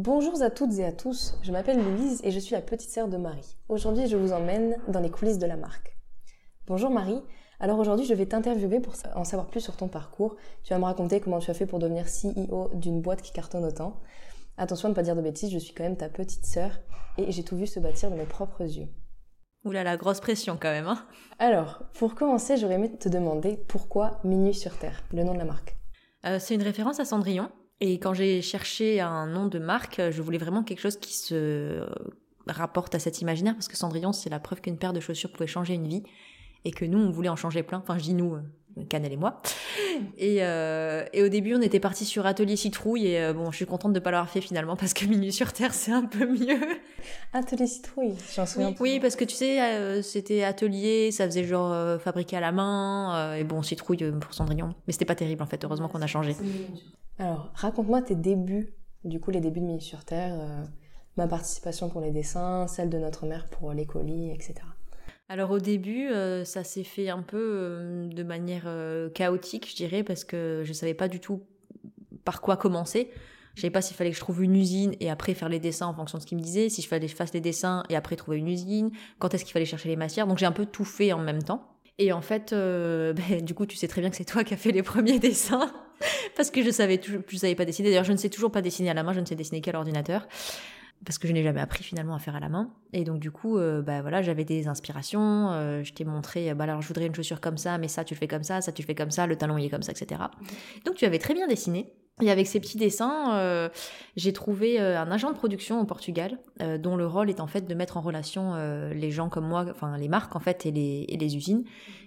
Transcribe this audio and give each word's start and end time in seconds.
Bonjour 0.00 0.40
à 0.42 0.50
toutes 0.50 0.78
et 0.78 0.84
à 0.84 0.92
tous, 0.92 1.34
je 1.42 1.50
m'appelle 1.50 1.82
Louise 1.82 2.20
et 2.22 2.30
je 2.30 2.38
suis 2.38 2.54
la 2.54 2.60
petite 2.60 2.88
sœur 2.88 3.08
de 3.08 3.16
Marie. 3.16 3.56
Aujourd'hui, 3.68 4.06
je 4.06 4.16
vous 4.16 4.32
emmène 4.32 4.76
dans 4.86 5.00
les 5.00 5.10
coulisses 5.10 5.40
de 5.40 5.46
la 5.46 5.56
marque. 5.56 5.98
Bonjour 6.68 6.88
Marie, 6.88 7.20
alors 7.58 7.80
aujourd'hui, 7.80 8.06
je 8.06 8.14
vais 8.14 8.26
t'interviewer 8.26 8.78
pour 8.78 8.94
en 9.16 9.24
savoir 9.24 9.48
plus 9.48 9.60
sur 9.60 9.76
ton 9.76 9.88
parcours. 9.88 10.36
Tu 10.62 10.72
vas 10.72 10.78
me 10.78 10.84
raconter 10.84 11.18
comment 11.18 11.40
tu 11.40 11.50
as 11.50 11.54
fait 11.54 11.66
pour 11.66 11.80
devenir 11.80 12.04
CEO 12.06 12.70
d'une 12.74 13.00
boîte 13.00 13.22
qui 13.22 13.32
cartonne 13.32 13.64
autant. 13.64 13.98
Attention 14.56 14.86
à 14.86 14.90
ne 14.90 14.94
pas 14.94 15.02
dire 15.02 15.16
de 15.16 15.20
bêtises, 15.20 15.50
je 15.50 15.58
suis 15.58 15.74
quand 15.74 15.82
même 15.82 15.96
ta 15.96 16.08
petite 16.08 16.46
sœur 16.46 16.78
et 17.16 17.32
j'ai 17.32 17.42
tout 17.42 17.56
vu 17.56 17.66
se 17.66 17.80
bâtir 17.80 18.08
de 18.12 18.14
mes 18.14 18.24
propres 18.24 18.62
yeux. 18.62 18.86
Oula, 19.64 19.82
la 19.82 19.96
grosse 19.96 20.20
pression 20.20 20.56
quand 20.62 20.70
même. 20.70 20.86
Hein 20.86 21.04
Alors, 21.40 21.82
pour 21.94 22.14
commencer, 22.14 22.56
j'aurais 22.56 22.74
aimé 22.74 22.96
te 22.96 23.08
demander 23.08 23.56
pourquoi 23.66 24.20
Minuit 24.22 24.54
sur 24.54 24.78
Terre, 24.78 25.02
le 25.12 25.24
nom 25.24 25.32
de 25.32 25.38
la 25.38 25.44
marque. 25.44 25.76
Euh, 26.24 26.38
c'est 26.38 26.54
une 26.54 26.62
référence 26.62 27.00
à 27.00 27.04
Cendrillon. 27.04 27.50
Et 27.80 27.98
quand 28.00 28.12
j'ai 28.12 28.42
cherché 28.42 29.00
un 29.00 29.26
nom 29.26 29.46
de 29.46 29.58
marque, 29.58 30.00
je 30.10 30.22
voulais 30.22 30.38
vraiment 30.38 30.64
quelque 30.64 30.80
chose 30.80 30.98
qui 30.98 31.14
se 31.14 31.86
rapporte 32.46 32.94
à 32.94 32.98
cet 32.98 33.20
imaginaire 33.20 33.54
parce 33.54 33.68
que 33.68 33.76
Cendrillon, 33.76 34.12
c'est 34.12 34.30
la 34.30 34.40
preuve 34.40 34.60
qu'une 34.60 34.78
paire 34.78 34.92
de 34.92 35.00
chaussures 35.00 35.30
pouvait 35.30 35.46
changer 35.46 35.74
une 35.74 35.86
vie 35.86 36.02
et 36.64 36.70
que 36.70 36.84
nous, 36.84 36.98
on 36.98 37.10
voulait 37.10 37.28
en 37.28 37.36
changer 37.36 37.62
plein. 37.62 37.78
Enfin, 37.78 37.98
je 37.98 38.04
dis 38.04 38.14
nous, 38.14 38.34
euh, 38.34 38.42
Canel 38.88 39.12
et 39.12 39.16
moi. 39.16 39.42
Et, 40.16 40.38
euh, 40.40 41.04
et 41.12 41.22
au 41.22 41.28
début, 41.28 41.54
on 41.54 41.60
était 41.60 41.80
parti 41.80 42.04
sur 42.04 42.26
Atelier 42.26 42.56
Citrouille 42.56 43.08
et 43.08 43.20
euh, 43.20 43.32
bon, 43.32 43.50
je 43.50 43.56
suis 43.56 43.66
contente 43.66 43.92
de 43.92 43.98
pas 43.98 44.10
l'avoir 44.10 44.30
fait 44.30 44.40
finalement 44.40 44.76
parce 44.76 44.94
que 44.94 45.04
Minuit 45.04 45.32
sur 45.32 45.52
Terre, 45.52 45.74
c'est 45.74 45.92
un 45.92 46.04
peu 46.04 46.26
mieux. 46.26 46.60
Atelier 47.32 47.66
Citrouille, 47.66 48.14
j'en 48.34 48.46
souviens. 48.46 48.68
Oui, 48.68 48.92
oui, 48.92 49.00
parce 49.00 49.16
que 49.16 49.24
tu 49.24 49.34
sais, 49.34 50.02
c'était 50.02 50.44
atelier, 50.44 51.10
ça 51.10 51.26
faisait 51.26 51.44
genre 51.44 52.00
fabriqué 52.00 52.36
à 52.36 52.40
la 52.40 52.52
main 52.52 53.34
et 53.34 53.44
bon, 53.44 53.62
Citrouille 53.62 54.12
pour 54.20 54.34
Cendrillon. 54.34 54.74
Mais 54.86 54.92
c'était 54.92 55.04
pas 55.04 55.14
terrible 55.14 55.42
en 55.42 55.46
fait. 55.46 55.64
Heureusement 55.64 55.88
qu'on 55.88 56.02
a 56.02 56.06
changé. 56.06 56.36
Alors, 57.18 57.50
raconte-moi 57.54 58.02
tes 58.02 58.14
débuts, 58.14 58.72
du 59.04 59.18
coup 59.18 59.30
les 59.30 59.40
débuts 59.40 59.60
de 59.60 59.66
Minuit 59.66 59.82
sur 59.82 60.04
Terre, 60.04 60.34
euh, 60.38 60.64
ma 61.16 61.26
participation 61.26 61.88
pour 61.88 62.00
les 62.00 62.12
dessins, 62.12 62.66
celle 62.68 62.90
de 62.90 62.98
notre 62.98 63.26
mère 63.26 63.48
pour 63.48 63.72
les 63.72 63.86
colis, 63.86 64.30
etc. 64.30 64.54
Alors 65.30 65.50
au 65.50 65.58
début, 65.58 66.08
euh, 66.08 66.44
ça 66.44 66.64
s'est 66.64 66.84
fait 66.84 67.10
un 67.10 67.22
peu 67.22 67.38
euh, 67.38 68.06
de 68.08 68.22
manière 68.22 68.68
chaotique, 69.14 69.68
je 69.70 69.76
dirais, 69.76 70.02
parce 70.02 70.24
que 70.24 70.62
je 70.64 70.72
savais 70.72 70.94
pas 70.94 71.08
du 71.08 71.20
tout 71.20 71.42
par 72.24 72.40
quoi 72.40 72.56
commencer. 72.56 73.10
Je 73.54 73.62
savais 73.62 73.70
pas 73.70 73.82
s'il 73.82 73.96
fallait 73.96 74.10
que 74.10 74.16
je 74.16 74.20
trouve 74.20 74.42
une 74.42 74.54
usine 74.54 74.94
et 75.00 75.10
après 75.10 75.34
faire 75.34 75.48
les 75.48 75.58
dessins 75.58 75.86
en 75.86 75.94
fonction 75.94 76.18
de 76.18 76.22
ce 76.22 76.26
qu'il 76.26 76.38
me 76.38 76.42
disait, 76.42 76.68
si 76.68 76.80
je 76.80 76.88
fallait 76.88 77.06
que 77.06 77.10
je 77.10 77.16
fasse 77.16 77.34
les 77.34 77.40
dessins 77.40 77.82
et 77.90 77.96
après 77.96 78.16
trouver 78.16 78.38
une 78.38 78.48
usine, 78.48 78.90
quand 79.18 79.34
est-ce 79.34 79.44
qu'il 79.44 79.52
fallait 79.52 79.64
chercher 79.64 79.88
les 79.88 79.96
matières. 79.96 80.26
Donc 80.26 80.38
j'ai 80.38 80.46
un 80.46 80.52
peu 80.52 80.64
tout 80.64 80.84
fait 80.84 81.12
en 81.12 81.18
même 81.18 81.42
temps. 81.42 81.74
Et 81.98 82.12
en 82.12 82.22
fait, 82.22 82.50
ben, 82.52 83.42
du 83.42 83.54
coup, 83.54 83.66
tu 83.66 83.76
sais 83.76 83.88
très 83.88 84.00
bien 84.00 84.10
que 84.10 84.16
c'est 84.16 84.24
toi 84.24 84.44
qui 84.44 84.54
as 84.54 84.58
fait 84.58 84.72
les 84.72 84.82
premiers 84.82 85.18
dessins 85.18 85.70
parce 86.36 86.50
que 86.50 86.62
je 86.62 86.70
savais 86.70 87.00
je 87.02 87.36
savais 87.36 87.54
pas 87.54 87.64
dessiner. 87.64 87.90
D'ailleurs, 87.90 88.04
je 88.04 88.12
ne 88.12 88.16
sais 88.16 88.30
toujours 88.30 88.52
pas 88.52 88.62
dessiner 88.62 88.90
à 88.90 88.94
la 88.94 89.02
main, 89.02 89.12
je 89.12 89.20
ne 89.20 89.26
sais 89.26 89.34
dessiner 89.34 89.60
qu'à 89.60 89.72
l'ordinateur 89.72 90.26
parce 91.04 91.18
que 91.18 91.28
je 91.28 91.32
n'ai 91.32 91.42
jamais 91.42 91.60
appris 91.60 91.84
finalement 91.84 92.14
à 92.14 92.18
faire 92.18 92.36
à 92.36 92.40
la 92.40 92.48
main. 92.48 92.70
Et 92.92 93.04
donc 93.04 93.20
du 93.20 93.30
coup, 93.30 93.58
euh, 93.58 93.82
bah 93.82 94.02
voilà, 94.02 94.22
j'avais 94.22 94.44
des 94.44 94.68
inspirations. 94.68 95.50
Euh, 95.52 95.82
je 95.84 95.92
t'ai 95.92 96.04
montré, 96.04 96.52
bah 96.54 96.64
alors 96.64 96.82
je 96.82 96.88
voudrais 96.88 97.06
une 97.06 97.14
chaussure 97.14 97.40
comme 97.40 97.58
ça, 97.58 97.78
mais 97.78 97.88
ça 97.88 98.04
tu 98.04 98.14
le 98.14 98.18
fais 98.18 98.28
comme 98.28 98.42
ça, 98.42 98.60
ça 98.60 98.72
tu 98.72 98.82
le 98.82 98.86
fais 98.86 98.94
comme 98.94 99.10
ça, 99.10 99.26
le 99.26 99.36
talon 99.36 99.58
il 99.58 99.64
est 99.64 99.70
comme 99.70 99.82
ça, 99.82 99.92
etc. 99.92 100.20
Donc 100.84 100.96
tu 100.96 101.04
avais 101.04 101.18
très 101.18 101.34
bien 101.34 101.46
dessiné. 101.46 101.92
Et 102.20 102.32
avec 102.32 102.48
ces 102.48 102.58
petits 102.58 102.78
dessins, 102.78 103.38
euh, 103.38 103.68
j'ai 104.16 104.32
trouvé 104.32 104.80
un 104.80 105.08
agent 105.12 105.30
de 105.30 105.36
production 105.36 105.80
au 105.80 105.84
Portugal, 105.84 106.36
dont 106.80 106.96
le 106.96 107.06
rôle 107.06 107.30
est 107.30 107.38
en 107.38 107.46
fait 107.46 107.68
de 107.68 107.74
mettre 107.74 107.96
en 107.96 108.00
relation 108.00 108.56
les 108.92 109.10
gens 109.12 109.28
comme 109.28 109.46
moi, 109.46 109.64
enfin 109.70 109.96
les 109.96 110.08
marques 110.08 110.34
en 110.34 110.40
fait 110.40 110.66
et 110.66 110.72
les, 110.72 111.06
et 111.08 111.16
les 111.16 111.36
usines. 111.36 111.62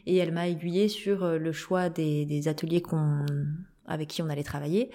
Et 0.05 0.17
elle 0.17 0.33
m'a 0.33 0.49
aiguillé 0.49 0.89
sur 0.89 1.25
le 1.25 1.51
choix 1.53 1.87
des, 1.87 2.25
des 2.25 2.49
ateliers 2.49 2.81
qu'on 2.81 3.25
avec 3.91 4.09
qui 4.09 4.21
on 4.21 4.29
allait 4.29 4.43
travailler 4.43 4.89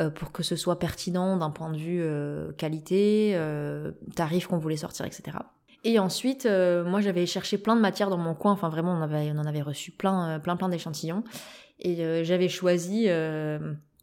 euh, 0.00 0.10
pour 0.10 0.32
que 0.32 0.42
ce 0.42 0.56
soit 0.56 0.78
pertinent 0.78 1.36
d'un 1.36 1.50
point 1.50 1.70
de 1.70 1.76
vue 1.76 2.00
euh, 2.02 2.52
qualité, 2.52 3.32
euh, 3.34 3.92
tarif 4.14 4.46
qu'on 4.46 4.58
voulait 4.58 4.76
sortir, 4.76 5.06
etc. 5.06 5.38
Et 5.84 5.98
ensuite, 5.98 6.44
moi 6.44 7.00
j'avais 7.00 7.24
cherché 7.24 7.56
plein 7.56 7.74
de 7.74 7.80
matières 7.80 8.10
dans 8.10 8.18
mon 8.18 8.34
coin, 8.34 8.52
enfin 8.52 8.68
vraiment 8.68 8.92
on, 8.92 9.00
en 9.00 9.46
avait 9.46 9.62
reçu 9.62 9.90
plein, 9.92 10.38
plein, 10.38 10.54
plein 10.56 10.68
d'échantillons. 10.68 11.24
Et 11.78 12.22
j'avais 12.22 12.50
choisi 12.50 13.08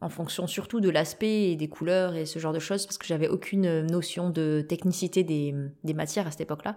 en 0.01 0.09
fonction 0.09 0.47
surtout 0.47 0.79
de 0.79 0.89
l'aspect 0.89 1.51
et 1.51 1.55
des 1.55 1.69
couleurs 1.69 2.15
et 2.15 2.25
ce 2.25 2.39
genre 2.39 2.51
de 2.51 2.57
choses, 2.57 2.87
parce 2.87 2.97
que 2.97 3.05
j'avais 3.05 3.27
aucune 3.27 3.85
notion 3.85 4.31
de 4.31 4.65
technicité 4.67 5.23
des 5.23 5.93
matières 5.93 6.25
à 6.25 6.31
cette 6.31 6.41
époque-là. 6.41 6.75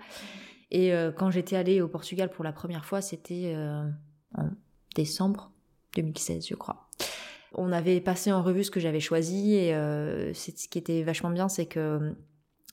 Et 0.71 0.93
quand 1.17 1.31
j'étais 1.31 1.57
allée 1.57 1.81
au 1.81 1.89
Portugal 1.89 2.29
pour 2.29 2.45
la 2.45 2.53
première 2.53 2.85
fois, 2.85 3.01
c'était 3.01 3.57
en 4.37 4.51
décembre 4.95 5.51
2016, 5.97 6.47
je 6.47 6.55
crois. 6.55 6.90
On 7.55 7.73
avait 7.73 8.01
passé 8.01 8.33
en 8.33 8.43
revue 8.43 8.65
ce 8.65 8.71
que 8.71 8.81
j'avais 8.81 9.01
choisi 9.01 9.55
et 9.55 9.75
euh, 9.75 10.33
ce 10.35 10.51
qui 10.51 10.79
était 10.79 11.03
vachement 11.03 11.31
bien, 11.31 11.49
c'est 11.49 11.67
que 11.67 11.81
euh, 11.81 12.11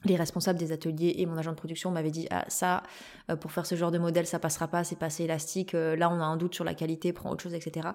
les 0.06 0.16
responsables 0.16 0.60
des 0.60 0.72
ateliers 0.72 1.16
et 1.18 1.26
mon 1.26 1.38
agent 1.38 1.52
de 1.52 1.58
production 1.58 1.90
m'avaient 1.90 2.12
dit 2.12 2.28
ah 2.30 2.46
ça 2.48 2.84
euh, 3.32 3.36
pour 3.36 3.52
faire 3.52 3.66
ce 3.66 3.74
genre 3.74 3.90
de 3.90 3.98
modèle 3.98 4.28
ça 4.28 4.38
passera 4.38 4.68
pas 4.68 4.84
c'est 4.84 4.96
pas 4.96 5.08
assez 5.08 5.24
élastique 5.24 5.74
là 5.74 6.12
on 6.12 6.22
a 6.22 6.24
un 6.24 6.38
doute 6.38 6.54
sur 6.54 6.64
la 6.64 6.76
qualité 6.76 7.14
prends 7.14 7.32
autre 7.32 7.42
chose 7.42 7.56
etc 7.56 7.90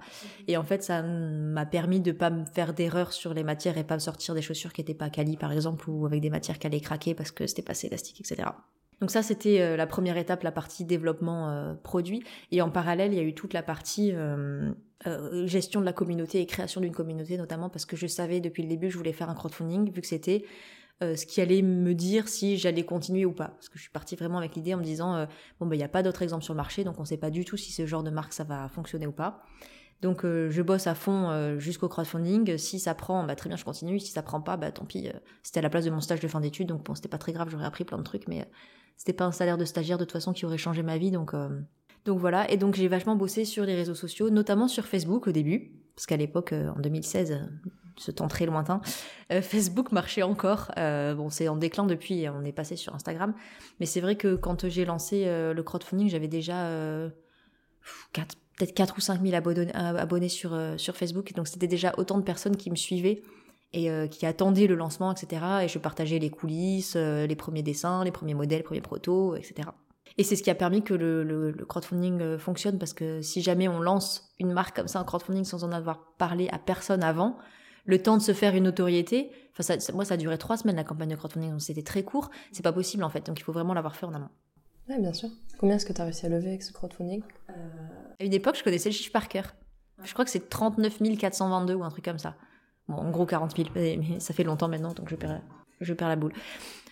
et 0.48 0.56
en 0.56 0.64
fait 0.64 0.82
ça 0.82 1.00
m'a 1.02 1.64
permis 1.64 2.00
de 2.00 2.10
pas 2.10 2.30
me 2.30 2.44
faire 2.44 2.74
d'erreurs 2.74 3.12
sur 3.12 3.34
les 3.34 3.44
matières 3.44 3.78
et 3.78 3.84
pas 3.84 3.94
me 3.94 4.00
sortir 4.00 4.34
des 4.34 4.42
chaussures 4.42 4.72
qui 4.72 4.80
étaient 4.80 4.94
pas 4.94 5.10
quali 5.10 5.36
par 5.36 5.52
exemple 5.52 5.88
ou 5.88 6.04
avec 6.04 6.20
des 6.20 6.30
matières 6.30 6.58
qui 6.58 6.66
allaient 6.66 6.80
craquer 6.80 7.14
parce 7.14 7.30
que 7.30 7.46
c'était 7.46 7.62
pas 7.62 7.70
assez 7.70 7.86
élastique 7.86 8.20
etc 8.20 8.48
donc 9.02 9.10
ça, 9.10 9.24
c'était 9.24 9.60
euh, 9.60 9.76
la 9.76 9.88
première 9.88 10.16
étape, 10.16 10.44
la 10.44 10.52
partie 10.52 10.84
développement 10.84 11.50
euh, 11.50 11.74
produit. 11.74 12.22
Et 12.52 12.62
en 12.62 12.70
parallèle, 12.70 13.12
il 13.12 13.16
y 13.16 13.20
a 13.20 13.24
eu 13.24 13.34
toute 13.34 13.52
la 13.52 13.64
partie 13.64 14.12
euh, 14.14 14.70
gestion 15.46 15.80
de 15.80 15.84
la 15.84 15.92
communauté 15.92 16.40
et 16.40 16.46
création 16.46 16.80
d'une 16.80 16.92
communauté, 16.92 17.36
notamment 17.36 17.68
parce 17.68 17.86
que 17.86 17.96
je 17.96 18.06
savais 18.06 18.40
depuis 18.40 18.62
le 18.62 18.68
début 18.68 18.86
que 18.86 18.92
je 18.92 18.98
voulais 18.98 19.12
faire 19.12 19.30
un 19.30 19.34
crowdfunding, 19.34 19.92
vu 19.92 20.00
que 20.00 20.06
c'était 20.06 20.44
ce 21.00 21.26
qui 21.26 21.40
allait 21.40 21.62
me 21.62 21.94
dire 21.94 22.28
si 22.28 22.56
j'allais 22.56 22.84
continuer 22.84 23.24
ou 23.24 23.32
pas. 23.32 23.48
Parce 23.48 23.68
que 23.68 23.76
je 23.76 23.82
suis 23.82 23.90
partie 23.90 24.14
vraiment 24.14 24.38
avec 24.38 24.54
l'idée 24.54 24.74
en 24.74 24.78
me 24.78 24.84
disant, 24.84 25.26
bon, 25.58 25.66
ben 25.66 25.74
il 25.74 25.78
n'y 25.78 25.84
a 25.84 25.88
pas 25.88 26.04
d'autres 26.04 26.22
exemples 26.22 26.44
sur 26.44 26.54
le 26.54 26.58
marché, 26.58 26.84
donc 26.84 26.98
on 26.98 27.02
ne 27.02 27.06
sait 27.06 27.16
pas 27.16 27.30
du 27.30 27.44
tout 27.44 27.56
si 27.56 27.72
ce 27.72 27.86
genre 27.86 28.04
de 28.04 28.10
marque, 28.10 28.32
ça 28.32 28.44
va 28.44 28.68
fonctionner 28.68 29.06
ou 29.06 29.12
pas. 29.12 29.42
Donc 30.00 30.22
je 30.24 30.62
bosse 30.62 30.86
à 30.86 30.94
fond 30.94 31.58
jusqu'au 31.58 31.88
crowdfunding. 31.88 32.56
Si 32.56 32.78
ça 32.78 32.94
prend, 32.94 33.24
bah 33.24 33.34
très 33.34 33.48
bien, 33.48 33.56
je 33.56 33.64
continue. 33.64 33.98
Si 33.98 34.12
ça 34.12 34.22
prend 34.22 34.40
pas, 34.40 34.56
bah 34.56 34.70
tant 34.70 34.84
pis. 34.84 35.08
c'était 35.42 35.58
à 35.58 35.62
la 35.62 35.70
place 35.70 35.84
de 35.84 35.90
mon 35.90 36.00
stage 36.00 36.20
de 36.20 36.28
fin 36.28 36.40
d'études, 36.40 36.68
donc 36.68 36.84
bon, 36.84 36.94
c'était 36.94 37.08
pas 37.08 37.18
très 37.18 37.32
grave. 37.32 37.48
J'aurais 37.50 37.66
appris 37.66 37.84
plein 37.84 37.98
de 37.98 38.04
trucs, 38.04 38.28
mais 38.28 38.46
c'était 38.96 39.12
pas 39.12 39.24
un 39.24 39.32
salaire 39.32 39.58
de 39.58 39.64
stagiaire 39.64 39.98
de 39.98 40.04
toute 40.04 40.12
façon 40.12 40.32
qui 40.32 40.46
aurait 40.46 40.58
changé 40.58 40.84
ma 40.84 40.96
vie, 40.96 41.10
donc 41.10 41.34
euh, 41.34 41.48
donc 42.04 42.18
voilà. 42.18 42.50
Et 42.50 42.56
donc 42.56 42.74
j'ai 42.74 42.88
vachement 42.88 43.16
bossé 43.16 43.44
sur 43.44 43.64
les 43.64 43.74
réseaux 43.74 43.94
sociaux, 43.94 44.30
notamment 44.30 44.68
sur 44.68 44.86
Facebook 44.86 45.26
au 45.26 45.32
début, 45.32 45.72
parce 45.94 46.06
qu'à 46.06 46.16
l'époque, 46.16 46.52
euh, 46.52 46.70
en 46.70 46.80
2016, 46.80 47.40
ce 47.96 48.10
temps 48.10 48.28
très 48.28 48.46
lointain, 48.46 48.80
euh, 49.32 49.42
Facebook 49.42 49.92
marchait 49.92 50.22
encore. 50.22 50.70
bon, 50.76 51.30
c'est 51.30 51.48
en 51.48 51.56
déclin 51.56 51.86
depuis, 51.86 52.26
on 52.28 52.44
est 52.44 52.52
passé 52.52 52.76
sur 52.76 52.94
Instagram, 52.94 53.34
mais 53.80 53.86
c'est 53.86 54.00
vrai 54.00 54.16
que 54.16 54.34
quand 54.34 54.68
j'ai 54.68 54.84
lancé 54.84 55.24
le 55.26 55.62
crowdfunding, 55.62 56.08
j'avais 56.08 56.28
déjà 56.28 56.68
peut-être 58.12 58.74
4 58.74 58.96
ou 58.96 59.00
5 59.00 59.20
000 59.22 59.34
abonnés, 59.34 60.28
sur, 60.28 60.58
sur 60.76 60.96
Facebook, 60.96 61.32
donc 61.34 61.48
c'était 61.48 61.66
déjà 61.66 61.94
autant 61.98 62.18
de 62.18 62.24
personnes 62.24 62.56
qui 62.56 62.70
me 62.70 62.76
suivaient 62.76 63.22
et 63.72 63.90
euh, 63.90 64.06
qui 64.06 64.26
attendait 64.26 64.66
le 64.66 64.74
lancement, 64.74 65.12
etc. 65.12 65.42
Et 65.62 65.68
je 65.68 65.78
partageais 65.78 66.18
les 66.18 66.30
coulisses, 66.30 66.94
euh, 66.96 67.26
les 67.26 67.36
premiers 67.36 67.62
dessins, 67.62 68.04
les 68.04 68.10
premiers 68.10 68.34
modèles, 68.34 68.58
les 68.58 68.64
premiers 68.64 68.80
protos, 68.80 69.34
etc. 69.36 69.68
Et 70.18 70.24
c'est 70.24 70.36
ce 70.36 70.42
qui 70.42 70.50
a 70.50 70.54
permis 70.54 70.82
que 70.82 70.94
le, 70.94 71.22
le, 71.22 71.64
crowdfunding 71.64 72.20
euh, 72.20 72.38
fonctionne 72.38 72.78
parce 72.78 72.92
que 72.92 73.22
si 73.22 73.42
jamais 73.42 73.68
on 73.68 73.80
lance 73.80 74.32
une 74.38 74.52
marque 74.52 74.76
comme 74.76 74.88
ça 74.88 75.00
en 75.00 75.04
crowdfunding 75.04 75.44
sans 75.44 75.64
en 75.64 75.72
avoir 75.72 76.14
parlé 76.18 76.48
à 76.50 76.58
personne 76.58 77.02
avant, 77.02 77.36
le 77.84 78.00
temps 78.00 78.16
de 78.16 78.22
se 78.22 78.32
faire 78.32 78.54
une 78.54 78.64
notoriété, 78.64 79.30
enfin 79.52 79.78
ça, 79.78 79.92
moi 79.92 80.04
ça 80.04 80.14
a 80.14 80.16
duré 80.16 80.38
trois 80.38 80.56
semaines 80.56 80.76
la 80.76 80.84
campagne 80.84 81.08
de 81.08 81.16
crowdfunding, 81.16 81.50
donc 81.50 81.60
c'était 81.60 81.82
très 81.82 82.02
court, 82.02 82.30
c'est 82.52 82.62
pas 82.62 82.72
possible 82.72 83.04
en 83.04 83.10
fait, 83.10 83.26
donc 83.26 83.40
il 83.40 83.42
faut 83.42 83.52
vraiment 83.52 83.74
l'avoir 83.74 83.96
fait 83.96 84.06
en 84.06 84.14
amont. 84.14 84.30
Ouais, 84.88 85.00
bien 85.00 85.12
sûr. 85.12 85.28
Combien 85.58 85.76
est-ce 85.76 85.86
que 85.86 85.92
tu 85.92 86.00
as 86.00 86.04
réussi 86.04 86.26
à 86.26 86.28
lever 86.28 86.48
avec 86.48 86.62
ce 86.62 86.72
crowdfunding? 86.72 87.22
À 87.48 88.24
une 88.24 88.34
époque, 88.34 88.56
je 88.56 88.64
connaissais 88.64 88.90
le 88.90 88.94
chiffre 88.94 89.12
par 89.12 89.28
cœur. 89.28 89.54
Je 90.02 90.12
crois 90.12 90.24
que 90.24 90.30
c'est 90.30 90.48
39 90.48 90.98
422 91.18 91.74
ou 91.74 91.84
un 91.84 91.90
truc 91.90 92.04
comme 92.04 92.18
ça 92.18 92.34
en 92.88 93.10
gros 93.10 93.26
40 93.26 93.56
000, 93.56 93.68
mais 93.74 93.98
ça 94.18 94.34
fait 94.34 94.44
longtemps 94.44 94.68
maintenant, 94.68 94.92
donc 94.92 95.08
je 95.08 95.16
perds, 95.16 95.40
je 95.80 95.94
perds 95.94 96.08
la 96.08 96.16
boule. 96.16 96.32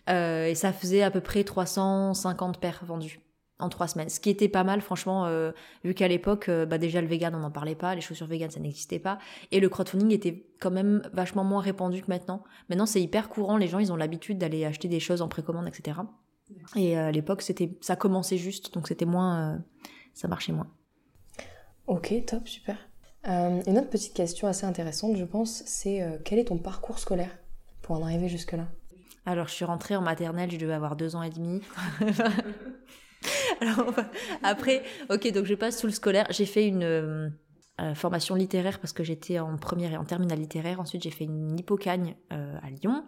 Euh, 0.08 0.46
et 0.46 0.54
ça 0.54 0.72
faisait 0.72 1.02
à 1.02 1.10
peu 1.10 1.20
près 1.20 1.44
350 1.44 2.58
paires 2.58 2.80
vendues 2.84 3.20
en 3.58 3.68
trois 3.68 3.88
semaines. 3.88 4.08
Ce 4.08 4.20
qui 4.20 4.30
était 4.30 4.48
pas 4.48 4.64
mal, 4.64 4.80
franchement, 4.80 5.26
euh, 5.26 5.52
vu 5.84 5.92
qu'à 5.92 6.08
l'époque, 6.08 6.48
euh, 6.48 6.64
bah 6.64 6.78
déjà 6.78 7.02
le 7.02 7.06
vegan, 7.06 7.34
on 7.34 7.40
n'en 7.40 7.50
parlait 7.50 7.74
pas, 7.74 7.94
les 7.94 8.00
chaussures 8.00 8.26
vegan, 8.26 8.50
ça 8.50 8.58
n'existait 8.58 8.98
pas, 8.98 9.18
et 9.52 9.60
le 9.60 9.68
crowdfunding 9.68 10.12
était 10.12 10.46
quand 10.60 10.70
même 10.70 11.02
vachement 11.12 11.44
moins 11.44 11.60
répandu 11.60 12.00
que 12.00 12.08
maintenant. 12.08 12.42
Maintenant, 12.70 12.86
c'est 12.86 13.02
hyper 13.02 13.28
courant, 13.28 13.58
les 13.58 13.68
gens, 13.68 13.78
ils 13.78 13.92
ont 13.92 13.96
l'habitude 13.96 14.38
d'aller 14.38 14.64
acheter 14.64 14.88
des 14.88 15.00
choses 15.00 15.20
en 15.20 15.28
précommande, 15.28 15.68
etc. 15.68 15.98
Et 16.74 16.96
à 16.96 17.12
l'époque, 17.12 17.42
c'était, 17.42 17.76
ça 17.80 17.96
commençait 17.96 18.38
juste, 18.38 18.72
donc 18.74 18.88
c'était 18.88 19.04
moins, 19.04 19.62
ça 20.14 20.26
marchait 20.26 20.52
moins. 20.52 20.66
Ok, 21.86 22.14
top, 22.26 22.48
super. 22.48 22.76
une 23.24 23.78
autre 23.78 23.90
petite 23.90 24.14
question 24.14 24.48
assez 24.48 24.64
intéressante, 24.64 25.16
je 25.16 25.24
pense, 25.24 25.62
c'est 25.66 26.02
quel 26.24 26.38
est 26.38 26.46
ton 26.46 26.56
parcours 26.56 26.98
scolaire 26.98 27.38
pour 27.82 27.96
en 27.96 28.02
arriver 28.02 28.28
jusque-là? 28.28 28.68
Alors, 29.26 29.48
je 29.48 29.54
suis 29.54 29.64
rentrée 29.64 29.96
en 29.96 30.00
maternelle, 30.00 30.50
je 30.50 30.56
devais 30.56 30.72
avoir 30.72 30.96
deux 30.96 31.14
ans 31.14 31.22
et 31.22 31.30
demi. 31.30 31.60
Alors, 33.60 33.92
après, 34.42 34.82
ok, 35.10 35.30
donc 35.32 35.44
je 35.44 35.54
passe 35.54 35.78
sous 35.78 35.86
le 35.86 35.92
scolaire. 35.92 36.26
J'ai 36.30 36.46
fait 36.46 36.66
une 36.66 36.82
euh, 36.82 37.28
euh, 37.80 37.94
formation 37.94 38.34
littéraire 38.34 38.78
parce 38.78 38.94
que 38.94 39.04
j'étais 39.04 39.38
en 39.38 39.58
première 39.58 39.92
et 39.92 39.98
en 39.98 40.04
terminale 40.04 40.38
littéraire. 40.38 40.80
Ensuite, 40.80 41.02
j'ai 41.02 41.10
fait 41.10 41.24
une 41.24 41.58
hippocagne 41.58 42.16
euh, 42.32 42.56
à 42.62 42.70
Lyon. 42.70 43.04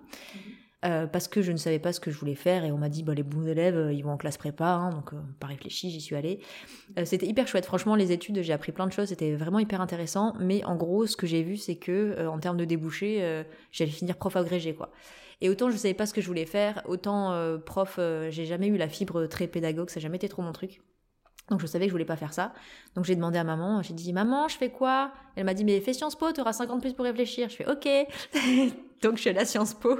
parce 0.83 1.29
que 1.29 1.43
je 1.43 1.53
ne 1.53 1.57
savais 1.57 1.79
pas 1.79 1.93
ce 1.93 2.01
que 2.01 2.11
je 2.11 2.19
voulais 2.19 2.35
faire 2.35 2.65
et 2.65 2.73
on 2.73 2.77
m'a 2.77 2.89
dit 2.89 3.05
bah, 3.05 3.15
les 3.15 3.23
bons 3.23 3.47
élèves 3.47 3.91
ils 3.93 4.03
vont 4.03 4.11
en 4.11 4.17
classe 4.17 4.37
prépa 4.37 4.67
hein, 4.67 4.91
donc 4.91 5.13
pas 5.39 5.47
réfléchi 5.47 5.93
j'y 5.93 6.01
suis 6.01 6.17
allée 6.17 6.41
c'était 7.05 7.27
hyper 7.29 7.47
chouette 7.47 7.67
franchement 7.67 7.95
les 7.95 8.11
études 8.11 8.43
j'ai 8.43 8.53
appris 8.53 8.73
plein 8.73 8.89
de 8.89 8.93
choses 8.93 9.11
c'était 9.11 9.37
vraiment 9.37 9.61
hyper 9.61 9.81
intéressant 9.81 10.35
mais 10.41 10.65
en 10.65 10.75
gros 10.75 11.07
ce 11.07 11.17
que 11.17 11.25
j'ai 11.25 11.45
vu 11.45 11.57
c'est 11.57 11.77
que 11.77 12.27
en 12.27 12.41
termes 12.41 12.57
de 12.57 12.65
débouchés 12.65 13.45
j'allais 13.71 13.93
finir 13.93 14.17
prof 14.17 14.35
agrégé 14.35 14.75
quoi 14.75 14.91
et 15.43 15.51
autant 15.51 15.71
je 15.71 15.77
savais 15.77 15.93
pas 15.93 16.07
ce 16.07 16.15
que 16.15 16.21
je 16.21 16.27
voulais 16.29 16.47
faire, 16.47 16.83
autant 16.87 17.33
euh, 17.33 17.59
prof, 17.59 17.97
euh, 17.99 18.31
j'ai 18.31 18.47
jamais 18.47 18.69
eu 18.69 18.77
la 18.77 18.89
fibre 18.89 19.27
très 19.27 19.49
pédagogue, 19.49 19.91
ça 19.91 19.99
n'a 19.99 20.03
jamais 20.03 20.17
été 20.17 20.29
trop 20.29 20.41
mon 20.41 20.53
truc. 20.53 20.81
Donc 21.51 21.61
je 21.61 21.67
savais 21.67 21.87
que 21.87 21.89
je 21.89 21.95
voulais 21.95 22.05
pas 22.05 22.17
faire 22.17 22.33
ça. 22.33 22.55
Donc 22.95 23.05
j'ai 23.05 23.17
demandé 23.17 23.39
à 23.39 23.45
maman, 23.45 23.83
j'ai 23.83 23.93
dit 23.93 24.13
maman, 24.13 24.47
je 24.47 24.57
fais 24.57 24.71
quoi? 24.71 25.13
Elle 25.35 25.45
m'a 25.45 25.55
dit 25.55 25.65
mais 25.65 25.81
fais 25.81 25.93
Sciences 25.93 26.15
Po, 26.15 26.31
tu 26.31 26.41
auras 26.41 26.53
50 26.53 26.81
plus 26.81 26.93
pour 26.93 27.05
réfléchir. 27.05 27.49
Je 27.49 27.57
fais 27.57 27.69
OK. 27.69 27.89
Donc 29.03 29.17
je 29.17 29.21
suis 29.21 29.31
à 29.31 29.45
Sciences 29.45 29.75
Po 29.75 29.99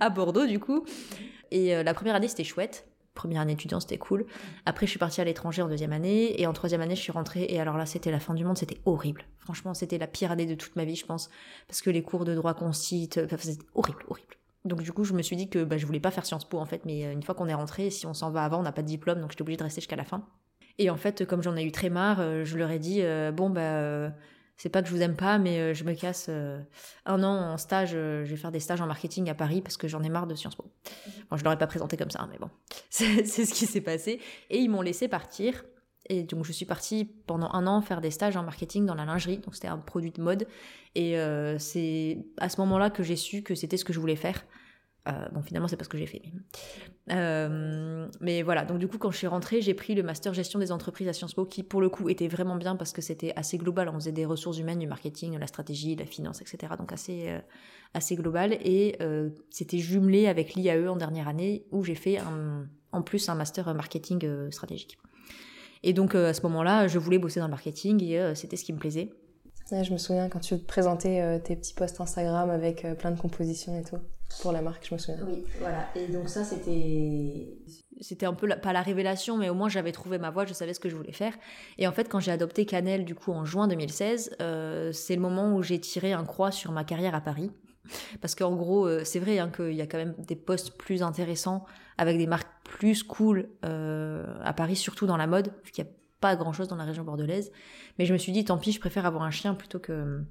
à 0.00 0.10
Bordeaux 0.10 0.46
du 0.46 0.58
coup. 0.58 0.84
Et 1.52 1.76
euh, 1.76 1.84
la 1.84 1.94
première 1.94 2.16
année 2.16 2.28
c'était 2.28 2.44
chouette. 2.44 2.88
Première 3.14 3.42
année 3.42 3.52
étudiante, 3.52 3.82
c'était 3.82 3.98
cool. 3.98 4.24
Après, 4.66 4.86
je 4.86 4.90
suis 4.90 4.98
partie 4.98 5.20
à 5.20 5.24
l'étranger 5.24 5.62
en 5.62 5.68
deuxième 5.68 5.92
année. 5.92 6.40
Et 6.40 6.46
en 6.46 6.52
troisième 6.52 6.80
année, 6.80 6.94
je 6.94 7.00
suis 7.00 7.10
rentrée. 7.10 7.44
Et 7.48 7.60
alors 7.60 7.76
là, 7.76 7.84
c'était 7.84 8.12
la 8.12 8.20
fin 8.20 8.34
du 8.34 8.44
monde. 8.44 8.56
C'était 8.56 8.78
horrible. 8.86 9.24
Franchement, 9.40 9.74
c'était 9.74 9.98
la 9.98 10.06
pire 10.06 10.30
année 10.30 10.46
de 10.46 10.54
toute 10.54 10.76
ma 10.76 10.84
vie, 10.84 10.94
je 10.94 11.04
pense. 11.04 11.28
Parce 11.66 11.82
que 11.82 11.90
les 11.90 12.02
cours 12.02 12.24
de 12.24 12.36
droit 12.36 12.54
concite, 12.54 13.20
c'était 13.28 13.64
horrible, 13.74 14.04
horrible. 14.08 14.39
Donc 14.64 14.82
du 14.82 14.92
coup, 14.92 15.04
je 15.04 15.14
me 15.14 15.22
suis 15.22 15.36
dit 15.36 15.48
que 15.48 15.64
bah, 15.64 15.78
je 15.78 15.86
voulais 15.86 16.00
pas 16.00 16.10
faire 16.10 16.26
Sciences 16.26 16.48
Po 16.48 16.58
en 16.58 16.66
fait, 16.66 16.84
mais 16.84 17.06
euh, 17.06 17.12
une 17.12 17.22
fois 17.22 17.34
qu'on 17.34 17.48
est 17.48 17.54
rentré, 17.54 17.90
si 17.90 18.06
on 18.06 18.14
s'en 18.14 18.30
va 18.30 18.44
avant, 18.44 18.60
on 18.60 18.62
n'a 18.62 18.72
pas 18.72 18.82
de 18.82 18.86
diplôme, 18.86 19.20
donc 19.20 19.30
j'étais 19.30 19.42
obligée 19.42 19.56
de 19.56 19.62
rester 19.62 19.80
jusqu'à 19.80 19.96
la 19.96 20.04
fin. 20.04 20.26
Et 20.78 20.90
en 20.90 20.96
fait, 20.96 21.26
comme 21.26 21.42
j'en 21.42 21.56
ai 21.56 21.64
eu 21.64 21.72
très 21.72 21.90
marre, 21.90 22.20
euh, 22.20 22.44
je 22.44 22.56
leur 22.58 22.70
ai 22.70 22.78
dit 22.78 23.02
euh, 23.02 23.32
bon 23.32 23.50
bah 23.50 24.12
c'est 24.56 24.68
pas 24.68 24.82
que 24.82 24.88
je 24.88 24.94
vous 24.94 25.00
aime 25.00 25.16
pas, 25.16 25.38
mais 25.38 25.74
je 25.74 25.84
me 25.84 25.94
casse 25.94 26.28
un 26.28 27.22
an 27.22 27.52
en 27.52 27.56
stage, 27.56 27.92
je 27.92 28.22
vais 28.22 28.36
faire 28.36 28.52
des 28.52 28.60
stages 28.60 28.82
en 28.82 28.86
marketing 28.86 29.30
à 29.30 29.34
Paris 29.34 29.62
parce 29.62 29.78
que 29.78 29.88
j'en 29.88 30.02
ai 30.02 30.10
marre 30.10 30.26
de 30.26 30.34
Sciences 30.34 30.54
Po. 30.54 30.70
Bon, 31.30 31.38
je 31.38 31.44
l'aurais 31.44 31.56
pas 31.56 31.66
présenté 31.66 31.96
comme 31.96 32.10
ça, 32.10 32.28
mais 32.30 32.36
bon, 32.36 32.50
c'est 32.90 33.24
ce 33.24 33.54
qui 33.54 33.64
s'est 33.64 33.80
passé. 33.80 34.20
Et 34.50 34.58
ils 34.58 34.68
m'ont 34.68 34.82
laissé 34.82 35.08
partir. 35.08 35.64
Et 36.10 36.24
donc 36.24 36.44
je 36.44 36.50
suis 36.50 36.64
partie 36.66 37.04
pendant 37.04 37.48
un 37.52 37.68
an 37.68 37.80
faire 37.80 38.00
des 38.00 38.10
stages 38.10 38.36
en 38.36 38.42
marketing 38.42 38.84
dans 38.84 38.96
la 38.96 39.04
lingerie, 39.04 39.38
donc 39.38 39.54
c'était 39.54 39.68
un 39.68 39.78
produit 39.78 40.10
de 40.10 40.20
mode. 40.20 40.48
Et 40.96 41.16
euh, 41.16 41.56
c'est 41.58 42.18
à 42.36 42.48
ce 42.48 42.60
moment-là 42.62 42.90
que 42.90 43.04
j'ai 43.04 43.14
su 43.14 43.42
que 43.42 43.54
c'était 43.54 43.76
ce 43.76 43.84
que 43.84 43.92
je 43.92 44.00
voulais 44.00 44.16
faire. 44.16 44.44
Euh, 45.08 45.28
bon, 45.32 45.40
finalement, 45.40 45.68
c'est 45.68 45.76
pas 45.76 45.84
ce 45.84 45.88
que 45.88 45.96
j'ai 45.96 46.06
fait. 46.06 46.22
Euh, 47.12 48.08
mais 48.20 48.42
voilà, 48.42 48.64
donc 48.64 48.78
du 48.78 48.88
coup, 48.88 48.98
quand 48.98 49.12
je 49.12 49.18
suis 49.18 49.28
rentrée, 49.28 49.62
j'ai 49.62 49.72
pris 49.72 49.94
le 49.94 50.02
master 50.02 50.34
gestion 50.34 50.58
des 50.58 50.72
entreprises 50.72 51.06
à 51.06 51.12
Sciences 51.12 51.32
Po, 51.32 51.44
qui 51.46 51.62
pour 51.62 51.80
le 51.80 51.88
coup 51.88 52.08
était 52.08 52.28
vraiment 52.28 52.56
bien 52.56 52.74
parce 52.74 52.92
que 52.92 53.00
c'était 53.00 53.32
assez 53.36 53.56
global. 53.56 53.88
On 53.88 53.94
faisait 53.94 54.10
des 54.10 54.26
ressources 54.26 54.58
humaines, 54.58 54.80
du 54.80 54.88
marketing, 54.88 55.38
la 55.38 55.46
stratégie, 55.46 55.94
la 55.94 56.06
finance, 56.06 56.40
etc. 56.40 56.72
Donc 56.76 56.92
assez, 56.92 57.38
assez 57.94 58.16
global. 58.16 58.54
Et 58.64 58.98
c'était 59.48 59.78
jumelé 59.78 60.26
avec 60.26 60.54
l'IAE 60.54 60.88
en 60.88 60.96
dernière 60.96 61.28
année, 61.28 61.66
où 61.70 61.84
j'ai 61.84 61.94
fait 61.94 62.18
en 62.90 63.02
plus 63.02 63.28
un 63.28 63.36
master 63.36 63.72
marketing 63.74 64.50
stratégique. 64.50 64.98
Et 65.82 65.92
donc 65.92 66.14
à 66.14 66.34
ce 66.34 66.42
moment-là, 66.42 66.88
je 66.88 66.98
voulais 66.98 67.18
bosser 67.18 67.40
dans 67.40 67.46
le 67.46 67.52
marketing 67.52 68.02
et 68.02 68.34
c'était 68.34 68.56
ce 68.56 68.64
qui 68.64 68.72
me 68.72 68.78
plaisait 68.78 69.10
je 69.82 69.92
me 69.92 69.98
souviens 69.98 70.28
quand 70.28 70.40
tu 70.40 70.58
présentais 70.58 71.20
euh, 71.20 71.38
tes 71.38 71.56
petits 71.56 71.74
posts 71.74 72.00
Instagram 72.00 72.50
avec 72.50 72.84
euh, 72.84 72.94
plein 72.94 73.10
de 73.10 73.20
compositions 73.20 73.78
et 73.78 73.82
tout 73.82 73.98
pour 74.42 74.52
la 74.52 74.62
marque, 74.62 74.86
je 74.86 74.94
me 74.94 74.98
souviens. 74.98 75.24
Oui, 75.26 75.42
voilà. 75.58 75.88
Et 75.96 76.06
donc 76.06 76.28
ça, 76.28 76.44
c'était 76.44 77.58
c'était 78.00 78.26
un 78.26 78.32
peu 78.32 78.48
pas 78.62 78.72
la 78.72 78.80
révélation, 78.80 79.36
mais 79.36 79.48
au 79.48 79.54
moins 79.54 79.68
j'avais 79.68 79.90
trouvé 79.90 80.18
ma 80.18 80.30
voie, 80.30 80.44
je 80.44 80.52
savais 80.52 80.72
ce 80.72 80.78
que 80.78 80.88
je 80.88 80.94
voulais 80.94 81.12
faire. 81.12 81.34
Et 81.78 81.88
en 81.88 81.92
fait, 81.92 82.08
quand 82.08 82.20
j'ai 82.20 82.30
adopté 82.30 82.64
Canel 82.64 83.04
du 83.04 83.16
coup 83.16 83.32
en 83.32 83.44
juin 83.44 83.66
2016, 83.66 84.36
euh, 84.40 84.92
c'est 84.92 85.16
le 85.16 85.20
moment 85.20 85.56
où 85.56 85.62
j'ai 85.64 85.80
tiré 85.80 86.12
un 86.12 86.24
croix 86.24 86.52
sur 86.52 86.70
ma 86.70 86.84
carrière 86.84 87.16
à 87.16 87.20
Paris. 87.20 87.50
Parce 88.20 88.36
qu'en 88.36 88.54
gros, 88.54 88.88
c'est 89.04 89.18
vrai 89.18 89.40
hein, 89.40 89.50
qu'il 89.50 89.72
y 89.72 89.80
a 89.80 89.86
quand 89.86 89.98
même 89.98 90.14
des 90.18 90.36
postes 90.36 90.76
plus 90.76 91.02
intéressants 91.02 91.64
avec 92.00 92.16
des 92.16 92.26
marques 92.26 92.48
plus 92.64 93.02
cool 93.02 93.48
à 93.62 94.52
Paris, 94.54 94.74
surtout 94.74 95.06
dans 95.06 95.18
la 95.18 95.26
mode, 95.26 95.52
vu 95.64 95.70
qu'il 95.70 95.84
y 95.84 95.86
a 95.86 95.90
pas 96.20 96.36
grand 96.36 96.52
chose 96.52 96.68
dans 96.68 96.76
la 96.76 96.84
région 96.84 97.04
bordelaise. 97.04 97.50
Mais 97.98 98.06
je 98.06 98.12
me 98.12 98.18
suis 98.18 98.32
dit, 98.32 98.44
tant 98.44 98.58
pis, 98.58 98.72
je 98.72 98.80
préfère 98.80 99.06
avoir 99.06 99.22
un 99.22 99.30
chien 99.30 99.54
plutôt 99.54 99.78
que, 99.78 100.22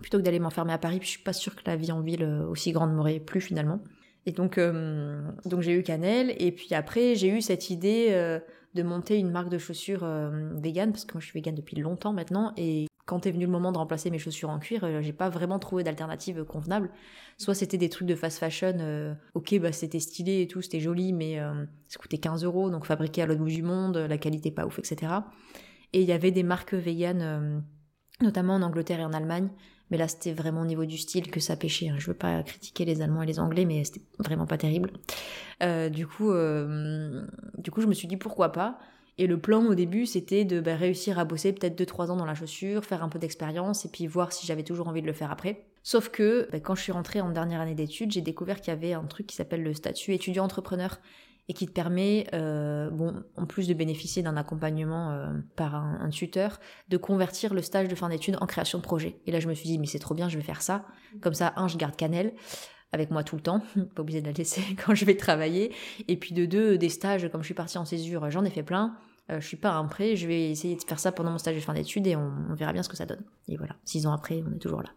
plutôt 0.00 0.18
que 0.18 0.22
d'aller 0.22 0.38
m'enfermer 0.38 0.72
à 0.72 0.78
Paris. 0.78 0.98
Puis 0.98 1.06
je 1.06 1.12
suis 1.12 1.22
pas 1.22 1.32
sûre 1.32 1.54
que 1.54 1.62
la 1.66 1.76
vie 1.76 1.92
en 1.92 2.00
ville 2.00 2.22
euh, 2.22 2.46
aussi 2.46 2.72
grande 2.72 2.94
m'aurait 2.94 3.20
plu 3.20 3.40
finalement. 3.40 3.80
Et 4.26 4.32
donc, 4.32 4.58
euh, 4.58 5.22
donc 5.44 5.62
j'ai 5.62 5.72
eu 5.72 5.82
Canel. 5.82 6.34
Et 6.38 6.52
puis 6.52 6.74
après, 6.74 7.14
j'ai 7.14 7.28
eu 7.28 7.40
cette 7.40 7.70
idée 7.70 8.08
euh, 8.10 8.38
de 8.74 8.82
monter 8.82 9.18
une 9.18 9.30
marque 9.30 9.48
de 9.48 9.58
chaussures 9.58 10.04
vegan, 10.56 10.92
parce 10.92 11.04
que 11.04 11.14
moi 11.14 11.20
je 11.20 11.26
suis 11.26 11.38
vegan 11.38 11.54
depuis 11.54 11.76
longtemps 11.76 12.12
maintenant. 12.12 12.52
Et 12.56 12.86
quand 13.10 13.26
est 13.26 13.32
venu 13.32 13.44
le 13.44 13.50
moment 13.50 13.72
de 13.72 13.78
remplacer 13.78 14.08
mes 14.08 14.20
chaussures 14.20 14.50
en 14.50 14.60
cuir, 14.60 14.84
euh, 14.84 15.02
j'ai 15.02 15.12
pas 15.12 15.28
vraiment 15.28 15.58
trouvé 15.58 15.82
d'alternative 15.82 16.44
convenable. 16.44 16.90
Soit 17.38 17.56
c'était 17.56 17.76
des 17.76 17.88
trucs 17.88 18.06
de 18.06 18.14
fast 18.14 18.38
fashion, 18.38 18.76
euh, 18.78 19.14
ok, 19.34 19.58
bah 19.58 19.72
c'était 19.72 19.98
stylé 19.98 20.42
et 20.42 20.46
tout, 20.46 20.62
c'était 20.62 20.78
joli, 20.78 21.12
mais 21.12 21.40
euh, 21.40 21.64
ça 21.88 21.98
coûtait 21.98 22.18
15 22.18 22.44
euros, 22.44 22.70
donc 22.70 22.86
fabriqué 22.86 23.22
à 23.22 23.26
l'autre 23.26 23.40
bout 23.40 23.48
du 23.48 23.64
monde, 23.64 23.96
la 23.96 24.16
qualité 24.16 24.52
pas 24.52 24.64
ouf, 24.64 24.78
etc. 24.78 25.12
Et 25.92 26.02
il 26.02 26.08
y 26.08 26.12
avait 26.12 26.30
des 26.30 26.44
marques 26.44 26.74
véganes, 26.74 27.64
notamment 28.20 28.54
en 28.54 28.62
Angleterre 28.62 29.00
et 29.00 29.04
en 29.04 29.12
Allemagne, 29.12 29.48
mais 29.90 29.96
là 29.96 30.06
c'était 30.06 30.32
vraiment 30.32 30.60
au 30.60 30.66
niveau 30.66 30.84
du 30.84 30.96
style 30.96 31.32
que 31.32 31.40
ça 31.40 31.56
pêchait. 31.56 31.88
Hein. 31.88 31.96
Je 31.98 32.06
veux 32.06 32.16
pas 32.16 32.44
critiquer 32.44 32.84
les 32.84 33.02
Allemands 33.02 33.22
et 33.22 33.26
les 33.26 33.40
Anglais, 33.40 33.64
mais 33.64 33.82
c'était 33.82 34.02
vraiment 34.20 34.46
pas 34.46 34.56
terrible. 34.56 34.92
du 35.90 36.06
coup, 36.06 36.32
du 37.58 37.70
coup, 37.72 37.80
je 37.80 37.88
me 37.88 37.92
suis 37.92 38.06
dit 38.06 38.16
pourquoi 38.16 38.52
pas. 38.52 38.78
Et 39.20 39.26
le 39.26 39.38
plan 39.38 39.66
au 39.66 39.74
début, 39.74 40.06
c'était 40.06 40.46
de 40.46 40.60
bah, 40.60 40.76
réussir 40.76 41.18
à 41.18 41.26
bosser 41.26 41.52
peut-être 41.52 41.78
2-3 41.78 42.10
ans 42.10 42.16
dans 42.16 42.24
la 42.24 42.34
chaussure, 42.34 42.86
faire 42.86 43.04
un 43.04 43.10
peu 43.10 43.18
d'expérience 43.18 43.84
et 43.84 43.90
puis 43.90 44.06
voir 44.06 44.32
si 44.32 44.46
j'avais 44.46 44.62
toujours 44.62 44.88
envie 44.88 45.02
de 45.02 45.06
le 45.06 45.12
faire 45.12 45.30
après. 45.30 45.66
Sauf 45.82 46.08
que 46.08 46.48
bah, 46.50 46.58
quand 46.58 46.74
je 46.74 46.80
suis 46.80 46.90
rentrée 46.90 47.20
en 47.20 47.28
dernière 47.28 47.60
année 47.60 47.74
d'études, 47.74 48.12
j'ai 48.12 48.22
découvert 48.22 48.62
qu'il 48.62 48.72
y 48.72 48.76
avait 48.76 48.94
un 48.94 49.04
truc 49.04 49.26
qui 49.26 49.36
s'appelle 49.36 49.62
le 49.62 49.74
statut 49.74 50.14
étudiant-entrepreneur 50.14 51.00
et 51.48 51.52
qui 51.52 51.66
te 51.66 51.72
permet, 51.72 52.28
euh, 52.32 52.88
bon, 52.88 53.22
en 53.36 53.44
plus 53.44 53.68
de 53.68 53.74
bénéficier 53.74 54.22
d'un 54.22 54.38
accompagnement 54.38 55.10
euh, 55.10 55.26
par 55.54 55.74
un, 55.74 56.08
tuteur, 56.08 56.58
de 56.88 56.96
convertir 56.96 57.52
le 57.52 57.60
stage 57.60 57.88
de 57.88 57.94
fin 57.94 58.08
d'études 58.08 58.38
en 58.40 58.46
création 58.46 58.78
de 58.78 58.82
projet. 58.82 59.20
Et 59.26 59.32
là, 59.32 59.40
je 59.40 59.48
me 59.48 59.52
suis 59.52 59.68
dit, 59.68 59.78
mais 59.78 59.86
c'est 59.86 59.98
trop 59.98 60.14
bien, 60.14 60.30
je 60.30 60.38
vais 60.38 60.44
faire 60.44 60.62
ça. 60.62 60.86
Comme 61.20 61.34
ça, 61.34 61.52
un, 61.56 61.68
je 61.68 61.76
garde 61.76 61.94
Canel 61.94 62.32
avec 62.92 63.10
moi 63.10 63.22
tout 63.22 63.36
le 63.36 63.42
temps, 63.42 63.62
pas 63.94 64.00
obligé 64.00 64.22
de 64.22 64.26
la 64.28 64.32
laisser 64.32 64.62
quand 64.86 64.94
je 64.94 65.04
vais 65.04 65.16
travailler. 65.16 65.74
Et 66.08 66.16
puis 66.16 66.32
de 66.32 66.46
deux, 66.46 66.78
des 66.78 66.88
stages, 66.88 67.28
comme 67.28 67.42
je 67.42 67.48
suis 67.48 67.54
partie 67.54 67.76
en 67.76 67.84
césure, 67.84 68.30
j'en 68.30 68.46
ai 68.46 68.50
fait 68.50 68.62
plein. 68.62 68.96
Euh, 69.30 69.40
je 69.40 69.46
suis 69.46 69.56
pas 69.56 69.72
un 69.72 69.84
prêt, 69.86 70.16
je 70.16 70.26
vais 70.26 70.50
essayer 70.50 70.74
de 70.76 70.82
faire 70.82 70.98
ça 70.98 71.12
pendant 71.12 71.30
mon 71.30 71.38
stage 71.38 71.54
de 71.54 71.60
fin 71.60 71.74
d'études 71.74 72.06
et 72.06 72.16
on, 72.16 72.54
verra 72.54 72.72
bien 72.72 72.82
ce 72.82 72.88
que 72.88 72.96
ça 72.96 73.06
donne. 73.06 73.22
Et 73.48 73.56
voilà, 73.56 73.76
six 73.84 74.06
ans 74.06 74.12
après, 74.12 74.42
on 74.46 74.52
est 74.54 74.58
toujours 74.58 74.82
là. 74.82 74.90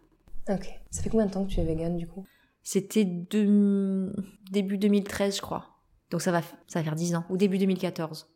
Ok. 0.48 0.68
Ça 0.90 1.02
fait 1.02 1.10
combien 1.10 1.26
de 1.26 1.30
temps 1.30 1.44
que 1.44 1.50
tu 1.50 1.60
es 1.60 1.64
vegan 1.64 1.96
du 1.96 2.08
coup? 2.08 2.26
C'était 2.62 3.04
début 3.04 4.78
2013, 4.78 5.36
je 5.36 5.42
crois. 5.42 5.66
Donc 6.10 6.22
ça 6.22 6.32
va, 6.32 6.42
ça 6.66 6.80
va 6.80 6.82
faire 6.82 6.96
dix 6.96 7.14
ans. 7.14 7.24
Ou 7.30 7.36
début 7.36 7.58
2014. 7.58 8.28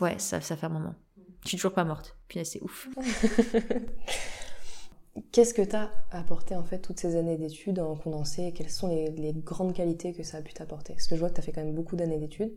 Ouais, 0.00 0.18
ça, 0.18 0.40
ça 0.40 0.56
fait 0.56 0.66
un 0.66 0.70
moment. 0.70 0.94
Je 1.42 1.48
suis 1.48 1.56
toujours 1.56 1.72
pas 1.72 1.84
morte. 1.84 2.16
Puis 2.28 2.44
c'est 2.44 2.62
ouf. 2.62 2.88
Qu'est-ce 5.32 5.52
que 5.52 5.62
t'as 5.62 5.90
apporté 6.12 6.54
en 6.54 6.62
fait 6.62 6.78
toutes 6.78 7.00
ces 7.00 7.16
années 7.16 7.36
d'études 7.36 7.80
en 7.80 7.96
condensé? 7.96 8.52
Quelles 8.52 8.70
sont 8.70 8.88
les, 8.88 9.10
les, 9.10 9.32
grandes 9.32 9.72
qualités 9.74 10.12
que 10.12 10.22
ça 10.22 10.38
a 10.38 10.42
pu 10.42 10.52
t'apporter? 10.52 10.92
Parce 10.92 11.08
que 11.08 11.16
je 11.16 11.20
vois 11.20 11.28
que 11.28 11.34
tu 11.34 11.40
as 11.40 11.42
fait 11.42 11.50
quand 11.50 11.64
même 11.64 11.74
beaucoup 11.74 11.96
d'années 11.96 12.18
d'études. 12.18 12.56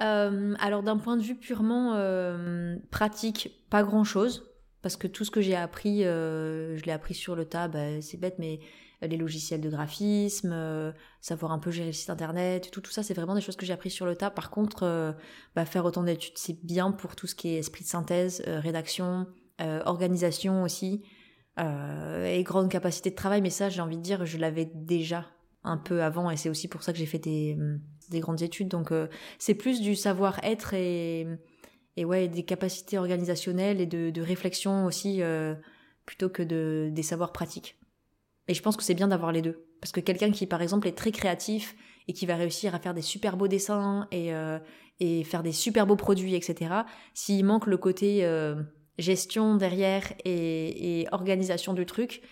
Euh, 0.00 0.54
alors 0.58 0.82
d'un 0.82 0.96
point 0.96 1.16
de 1.16 1.22
vue 1.22 1.36
purement 1.36 1.94
euh, 1.94 2.76
pratique, 2.90 3.64
pas 3.70 3.82
grand-chose, 3.82 4.50
parce 4.82 4.96
que 4.96 5.06
tout 5.06 5.24
ce 5.24 5.30
que 5.30 5.40
j'ai 5.40 5.54
appris, 5.54 6.04
euh, 6.04 6.76
je 6.76 6.84
l'ai 6.84 6.92
appris 6.92 7.14
sur 7.14 7.36
le 7.36 7.44
tas, 7.44 7.68
bah, 7.68 8.00
c'est 8.00 8.18
bête, 8.18 8.36
mais 8.38 8.60
les 9.02 9.16
logiciels 9.16 9.60
de 9.60 9.68
graphisme, 9.68 10.94
savoir 11.20 11.52
un 11.52 11.58
peu 11.58 11.70
gérer 11.70 11.88
le 11.88 11.92
site 11.92 12.08
internet, 12.08 12.70
tout, 12.70 12.80
tout 12.80 12.90
ça, 12.90 13.02
c'est 13.02 13.12
vraiment 13.12 13.34
des 13.34 13.42
choses 13.42 13.56
que 13.56 13.66
j'ai 13.66 13.72
appris 13.74 13.90
sur 13.90 14.06
le 14.06 14.16
tas. 14.16 14.30
Par 14.30 14.50
contre, 14.50 15.14
bah, 15.54 15.66
faire 15.66 15.84
autant 15.84 16.04
d'études, 16.04 16.38
c'est 16.38 16.64
bien 16.64 16.90
pour 16.90 17.14
tout 17.14 17.26
ce 17.26 17.34
qui 17.34 17.48
est 17.48 17.58
esprit 17.58 17.84
de 17.84 17.88
synthèse, 17.88 18.42
rédaction, 18.46 19.26
organisation 19.84 20.62
aussi, 20.62 21.02
et 21.58 22.42
grande 22.44 22.70
capacité 22.70 23.10
de 23.10 23.14
travail, 23.14 23.42
mais 23.42 23.50
ça, 23.50 23.68
j'ai 23.68 23.82
envie 23.82 23.98
de 23.98 24.02
dire, 24.02 24.24
je 24.24 24.38
l'avais 24.38 24.70
déjà 24.74 25.26
un 25.64 25.76
peu 25.76 26.02
avant, 26.02 26.30
et 26.30 26.38
c'est 26.38 26.48
aussi 26.48 26.68
pour 26.68 26.82
ça 26.82 26.94
que 26.94 26.98
j'ai 26.98 27.04
fait 27.04 27.18
des 27.18 27.58
des 28.14 28.20
grandes 28.20 28.42
études. 28.42 28.68
Donc 28.68 28.92
c'est 29.38 29.54
plus 29.54 29.80
du 29.80 29.94
savoir-être 29.94 30.72
et, 30.74 31.26
et 31.96 32.04
ouais, 32.04 32.28
des 32.28 32.44
capacités 32.44 32.98
organisationnelles 32.98 33.80
et 33.80 33.86
de, 33.86 34.22
réflexion 34.22 34.86
aussi, 34.86 35.20
plutôt 36.06 36.28
que 36.28 36.42
de, 36.42 36.88
des 36.92 37.02
savoirs 37.02 37.32
pratiques. 37.32 37.78
Et 38.48 38.54
je 38.54 38.62
pense 38.62 38.76
que 38.76 38.82
c'est 38.82 38.94
bien 38.94 39.08
d'avoir 39.08 39.32
les 39.32 39.42
deux. 39.42 39.66
Parce 39.80 39.92
que 39.92 40.00
quelqu'un 40.00 40.30
qui, 40.30 40.46
par 40.46 40.62
exemple, 40.62 40.88
est 40.88 40.96
très 40.96 41.12
créatif 41.12 41.76
et 42.08 42.12
qui 42.12 42.26
va 42.26 42.36
réussir 42.36 42.74
à 42.74 42.78
faire 42.78 42.94
des 42.94 43.02
super 43.02 43.36
beaux 43.36 43.48
dessins 43.48 44.08
et, 44.12 44.32
et 45.00 45.24
faire 45.24 45.42
des 45.42 45.52
super 45.52 45.86
beaux 45.86 45.96
produits, 45.96 46.34
etc., 46.34 46.70
s'il 47.12 47.44
manque 47.44 47.66
le 47.66 47.76
côté 47.76 48.24
gestion 48.98 49.56
derrière 49.56 50.12
et, 50.24 51.06
organisation 51.12 51.74
du 51.74 51.86
truc, 51.86 52.22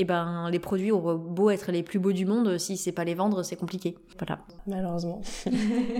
et 0.00 0.04
eh 0.04 0.06
ben 0.06 0.48
les 0.48 0.58
produits 0.58 0.92
auront 0.92 1.16
beau 1.16 1.50
être 1.50 1.72
les 1.72 1.82
plus 1.82 1.98
beaux 1.98 2.12
du 2.12 2.24
monde, 2.24 2.56
si 2.56 2.78
c'est 2.78 2.90
pas 2.90 3.04
les 3.04 3.12
vendre, 3.12 3.42
c'est 3.42 3.56
compliqué. 3.56 3.98
Voilà. 4.18 4.40
Malheureusement. 4.66 5.20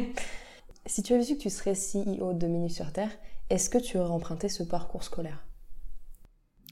si 0.87 1.03
tu 1.03 1.13
avais 1.13 1.23
su 1.23 1.37
que 1.37 1.43
tu 1.43 1.51
serais 1.51 1.75
CEO 1.75 2.33
de 2.33 2.47
Minus 2.47 2.77
sur 2.77 2.91
Terre, 2.95 3.11
est-ce 3.51 3.69
que 3.69 3.77
tu 3.77 3.99
aurais 3.99 4.09
emprunté 4.09 4.49
ce 4.49 4.63
parcours 4.63 5.05
scolaire? 5.05 5.45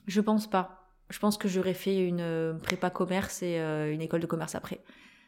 Je 0.07 0.23
pense 0.23 0.49
pas. 0.49 0.89
Je 1.11 1.19
pense 1.19 1.37
que 1.37 1.49
j'aurais 1.49 1.75
fait 1.75 1.99
une 2.03 2.23
euh, 2.23 2.55
prépa 2.55 2.89
commerce 2.89 3.43
et 3.43 3.59
euh, 3.59 3.93
une 3.93 4.01
école 4.01 4.21
de 4.21 4.27
commerce 4.27 4.55
après. 4.55 4.81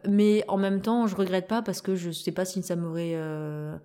Mais 0.09 0.43
en 0.49 0.57
même 0.57 0.81
temps, 0.81 1.07
je 1.07 1.15
regrette 1.15 1.49
pas 1.49 1.61
parce 1.61 1.83
que 1.83 1.97
je 1.97 2.13
sais 2.13 2.33
pas 2.33 2.47
si 2.47 2.63
ça 2.63 2.77
m'aurait. 2.77 3.13
Euh, 3.15 3.77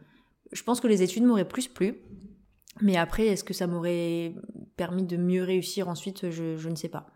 je 0.53 0.63
pense 0.63 0.79
que 0.79 0.87
les 0.87 1.03
études 1.03 1.23
m'auraient 1.23 1.47
plus 1.47 1.67
plu. 1.67 1.99
Mais 2.81 2.95
après, 2.95 3.27
est-ce 3.27 3.43
que 3.43 3.53
ça 3.53 3.67
m'aurait 3.67 4.35
permis 4.77 5.03
de 5.03 5.17
mieux 5.17 5.43
réussir 5.43 5.89
ensuite? 5.89 6.29
Je, 6.29 6.69
ne 6.69 6.75
sais 6.75 6.89
pas. 6.89 7.07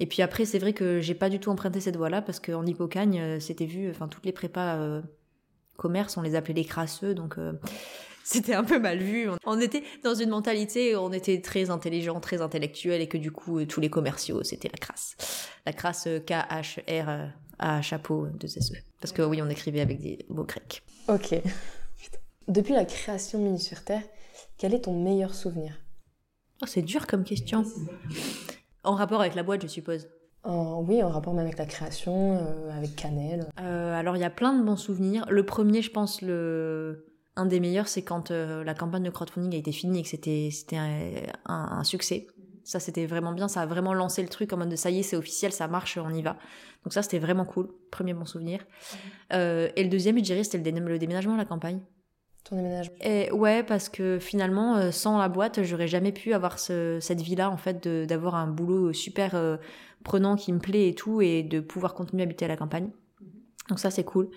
Et 0.00 0.06
puis 0.06 0.22
après, 0.22 0.44
c'est 0.44 0.58
vrai 0.58 0.72
que 0.72 1.00
j'ai 1.00 1.14
pas 1.14 1.28
du 1.28 1.38
tout 1.40 1.50
emprunté 1.50 1.80
cette 1.80 1.96
voie-là 1.96 2.22
parce 2.22 2.40
qu'en 2.40 2.64
Hippocagne, 2.64 3.20
euh, 3.20 3.40
c'était 3.40 3.66
vu, 3.66 3.90
enfin 3.90 4.08
toutes 4.08 4.26
les 4.26 4.32
prépas 4.32 4.76
euh, 4.76 5.02
commerce, 5.76 6.16
on 6.16 6.22
les 6.22 6.34
appelait 6.34 6.54
les 6.54 6.64
crasseux, 6.64 7.14
donc 7.14 7.38
euh, 7.38 7.52
c'était 8.24 8.54
un 8.54 8.64
peu 8.64 8.78
mal 8.78 8.98
vu. 8.98 9.28
On 9.44 9.60
était 9.60 9.82
dans 10.02 10.14
une 10.14 10.30
mentalité 10.30 10.96
où 10.96 11.00
on 11.00 11.12
était 11.12 11.40
très 11.40 11.70
intelligent, 11.70 12.20
très 12.20 12.42
intellectuel 12.42 13.00
et 13.00 13.08
que 13.08 13.18
du 13.18 13.30
coup, 13.30 13.64
tous 13.64 13.80
les 13.80 13.90
commerciaux, 13.90 14.42
c'était 14.42 14.68
la 14.68 14.78
crasse. 14.78 15.16
La 15.64 15.72
crasse 15.72 16.08
K-H-R 16.26 17.30
à 17.58 17.82
chapeau 17.82 18.28
de 18.38 18.46
SE. 18.46 18.74
Parce 19.00 19.12
que 19.12 19.22
oui, 19.22 19.40
on 19.42 19.48
écrivait 19.48 19.80
avec 19.80 20.00
des 20.00 20.26
mots 20.28 20.44
grecs. 20.44 20.82
Ok. 21.08 21.34
Depuis 22.48 22.74
la 22.74 22.84
création 22.84 23.38
de 23.38 23.44
Mini 23.44 23.60
sur 23.60 23.82
Terre, 23.82 24.02
quel 24.58 24.74
est 24.74 24.82
ton 24.82 24.94
meilleur 25.02 25.34
souvenir? 25.34 25.74
Oh, 26.62 26.66
C'est 26.66 26.82
dur 26.82 27.06
comme 27.06 27.24
question. 27.24 27.64
En 28.86 28.94
rapport 28.94 29.20
avec 29.20 29.34
la 29.34 29.42
boîte, 29.42 29.62
je 29.62 29.66
suppose. 29.66 30.08
oui, 30.44 31.02
en 31.02 31.10
rapport 31.10 31.34
même 31.34 31.44
avec 31.44 31.58
la 31.58 31.66
création, 31.66 32.38
euh, 32.38 32.70
avec 32.70 32.94
Canel. 32.94 33.48
Euh, 33.60 33.92
alors, 33.98 34.16
il 34.16 34.20
y 34.20 34.24
a 34.24 34.30
plein 34.30 34.56
de 34.56 34.62
bons 34.62 34.76
souvenirs. 34.76 35.26
Le 35.28 35.44
premier, 35.44 35.82
je 35.82 35.90
pense, 35.90 36.22
le... 36.22 37.04
un 37.34 37.46
des 37.46 37.58
meilleurs, 37.58 37.88
c'est 37.88 38.02
quand 38.02 38.30
euh, 38.30 38.62
la 38.62 38.74
campagne 38.74 39.02
de 39.02 39.10
crowdfunding 39.10 39.54
a 39.54 39.58
été 39.58 39.72
finie 39.72 39.98
et 39.98 40.02
que 40.02 40.08
c'était, 40.08 40.50
c'était 40.52 40.76
un, 40.76 41.82
succès. 41.82 42.28
Ça, 42.62 42.78
c'était 42.78 43.06
vraiment 43.06 43.32
bien. 43.32 43.48
Ça 43.48 43.62
a 43.62 43.66
vraiment 43.66 43.92
lancé 43.92 44.22
le 44.22 44.28
truc 44.28 44.52
en 44.52 44.56
mode 44.56 44.68
de 44.68 44.76
ça 44.76 44.90
y 44.90 45.00
est, 45.00 45.02
c'est 45.02 45.16
officiel, 45.16 45.52
ça 45.52 45.66
marche, 45.66 45.98
on 45.98 46.14
y 46.14 46.22
va. 46.22 46.36
Donc, 46.84 46.92
ça, 46.92 47.02
c'était 47.02 47.18
vraiment 47.18 47.44
cool. 47.44 47.68
Premier 47.90 48.14
bon 48.14 48.24
souvenir. 48.24 48.60
et 49.32 49.82
le 49.82 49.88
deuxième, 49.88 50.16
je 50.18 50.22
dirais, 50.22 50.44
c'était 50.44 50.70
le 50.70 50.98
déménagement 50.98 51.34
à 51.34 51.38
la 51.38 51.44
campagne 51.44 51.80
ton 52.48 52.56
déménagement 52.56 52.96
et 53.00 53.30
Ouais, 53.32 53.62
parce 53.62 53.88
que 53.88 54.18
finalement, 54.18 54.76
euh, 54.76 54.90
sans 54.90 55.18
la 55.18 55.28
boîte, 55.28 55.62
j'aurais 55.62 55.88
jamais 55.88 56.12
pu 56.12 56.32
avoir 56.32 56.58
cette 56.58 57.20
vie-là, 57.20 57.50
en 57.50 57.56
fait, 57.56 57.86
d'avoir 57.86 58.34
un 58.34 58.46
boulot 58.46 58.92
super 58.92 59.34
euh, 59.34 59.56
prenant 60.04 60.36
qui 60.36 60.52
me 60.52 60.58
plaît 60.58 60.88
et 60.88 60.94
tout, 60.94 61.20
et 61.20 61.42
de 61.42 61.60
pouvoir 61.60 61.94
continuer 61.94 62.22
à 62.22 62.24
habiter 62.24 62.44
à 62.44 62.48
la 62.48 62.56
campagne. 62.56 62.90
Donc 63.68 63.78
ça, 63.78 63.90
c'est 63.90 64.04
cool. 64.04 64.30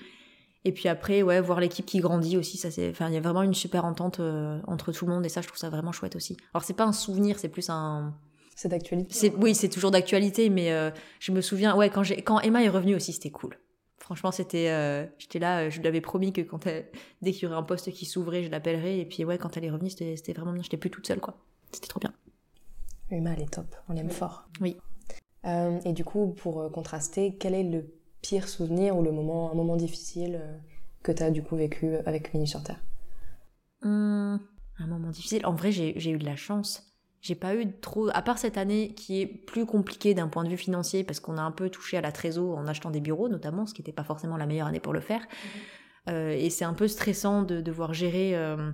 Et 0.66 0.74
puis 0.74 0.90
après, 0.90 1.22
ouais, 1.22 1.40
voir 1.40 1.60
l'équipe 1.60 1.86
qui 1.86 2.00
grandit 2.00 2.36
aussi, 2.36 2.58
ça 2.58 2.70
c'est, 2.70 2.90
enfin, 2.90 3.08
il 3.08 3.14
y 3.14 3.18
a 3.18 3.22
vraiment 3.22 3.44
une 3.44 3.54
super 3.54 3.86
entente 3.86 4.20
euh, 4.20 4.60
entre 4.68 4.92
tout 4.92 5.06
le 5.06 5.14
monde, 5.14 5.26
et 5.26 5.30
ça, 5.30 5.42
je 5.42 5.48
trouve 5.48 5.60
ça 5.60 5.70
vraiment 5.70 5.92
chouette 5.92 6.16
aussi. 6.16 6.36
Alors 6.54 6.64
c'est 6.64 6.74
pas 6.74 6.86
un 6.86 6.92
souvenir, 6.92 7.40
c'est 7.40 7.50
plus 7.50 7.70
un. 7.70 8.14
C'est 8.56 8.68
d'actualité. 8.68 9.14
C'est, 9.14 9.34
oui, 9.36 9.56
c'est 9.56 9.70
toujours 9.70 9.92
d'actualité, 9.92 10.50
mais 10.50 10.92
je 11.22 11.32
me 11.32 11.40
souviens, 11.40 11.78
ouais, 11.78 11.90
quand 11.90 12.04
j'ai, 12.04 12.22
quand 12.22 12.42
Emma 12.42 12.62
est 12.62 12.68
revenue 12.68 12.94
aussi, 12.94 13.14
c'était 13.14 13.30
cool. 13.30 13.58
Franchement, 14.10 14.32
c'était, 14.32 14.70
euh, 14.72 15.06
j'étais 15.20 15.38
là, 15.38 15.60
euh, 15.60 15.70
je 15.70 15.80
lui 15.80 15.88
avais 15.88 16.02
promis 16.02 16.34
que 16.34 16.42
quand 16.42 16.66
elle, 16.66 16.88
dès 17.22 17.32
qu'il 17.32 17.44
y 17.44 17.46
aurait 17.46 17.58
un 17.58 17.62
poste 17.62 17.92
qui 17.92 18.08
s'ouvrait, 18.08 18.42
je 18.44 18.50
l'appellerais. 18.50 18.98
Et 18.98 19.06
puis 19.06 19.24
ouais, 19.24 19.38
quand 19.38 19.56
elle 19.56 19.66
est 19.66 19.70
revenue, 19.70 19.92
c'était 19.92 20.34
vraiment 20.34 20.52
bien. 20.52 20.64
J'étais 20.64 20.78
plus 20.78 20.90
toute 20.90 21.06
seule, 21.06 21.20
quoi. 21.20 21.38
C'était 21.72 21.90
trop 21.90 22.00
bien. 22.00 22.12
Uma, 23.12 23.34
elle 23.34 23.44
est 23.44 23.54
top. 23.54 23.76
On 23.88 23.94
l'aime 23.94 24.10
fort. 24.10 24.50
Oui. 24.62 24.78
Euh, 25.46 25.80
et 25.86 25.94
du 25.94 26.04
coup, 26.04 26.34
pour 26.36 26.72
contraster, 26.72 27.36
quel 27.40 27.54
est 27.54 27.62
le 27.62 27.86
pire 28.24 28.50
souvenir 28.50 28.98
ou 28.98 29.04
le 29.04 29.12
moment, 29.12 29.52
un 29.52 29.56
moment 29.56 29.76
difficile 29.76 30.42
que 31.04 31.12
tu 31.12 31.22
as 31.22 31.30
du 31.30 31.44
coup 31.44 31.56
vécu 31.56 31.96
avec 32.08 32.34
Mini 32.34 32.48
sur 32.48 32.64
Terre? 32.64 32.82
Hum, 33.84 34.40
Un 34.80 34.88
moment 34.88 35.12
difficile. 35.12 35.46
En 35.46 35.54
vrai, 35.54 35.72
j'ai 35.72 36.10
eu 36.10 36.18
de 36.18 36.26
la 36.26 36.36
chance. 36.36 36.89
J'ai 37.22 37.36
pas 37.36 37.56
eu 37.56 37.66
trop, 37.82 38.10
à 38.14 38.22
part 38.22 38.38
cette 38.38 38.58
année 38.58 38.94
qui 38.96 39.22
est 39.22 39.26
plus 39.26 39.66
compliquée 39.66 40.14
d'un 40.14 40.30
point 40.30 40.44
de 40.44 40.50
vue 40.50 40.58
financier 40.58 41.04
parce 41.04 41.20
qu'on 41.20 41.38
a 41.38 41.42
un 41.42 41.52
peu 41.52 41.70
touché 41.70 41.98
à 41.98 42.02
la 42.02 42.12
trésor 42.14 42.58
en 42.58 42.66
achetant 42.68 42.92
des 42.92 43.02
bureaux 43.02 43.28
notamment, 43.28 43.66
ce 43.66 43.74
qui 43.74 43.82
n'était 43.82 43.92
pas 43.92 44.06
forcément 44.06 44.38
la 44.38 44.46
meilleure 44.46 44.68
année 44.68 44.80
pour 44.80 44.94
le 44.94 45.02
faire. 45.02 45.22
Mhm. 45.22 45.62
Euh, 46.10 46.32
et 46.32 46.50
c'est 46.50 46.66
un 46.66 46.74
peu 46.74 46.88
stressant 46.88 47.44
de 47.44 47.62
devoir 47.62 47.94
gérer, 47.94 48.36
euh, 48.36 48.72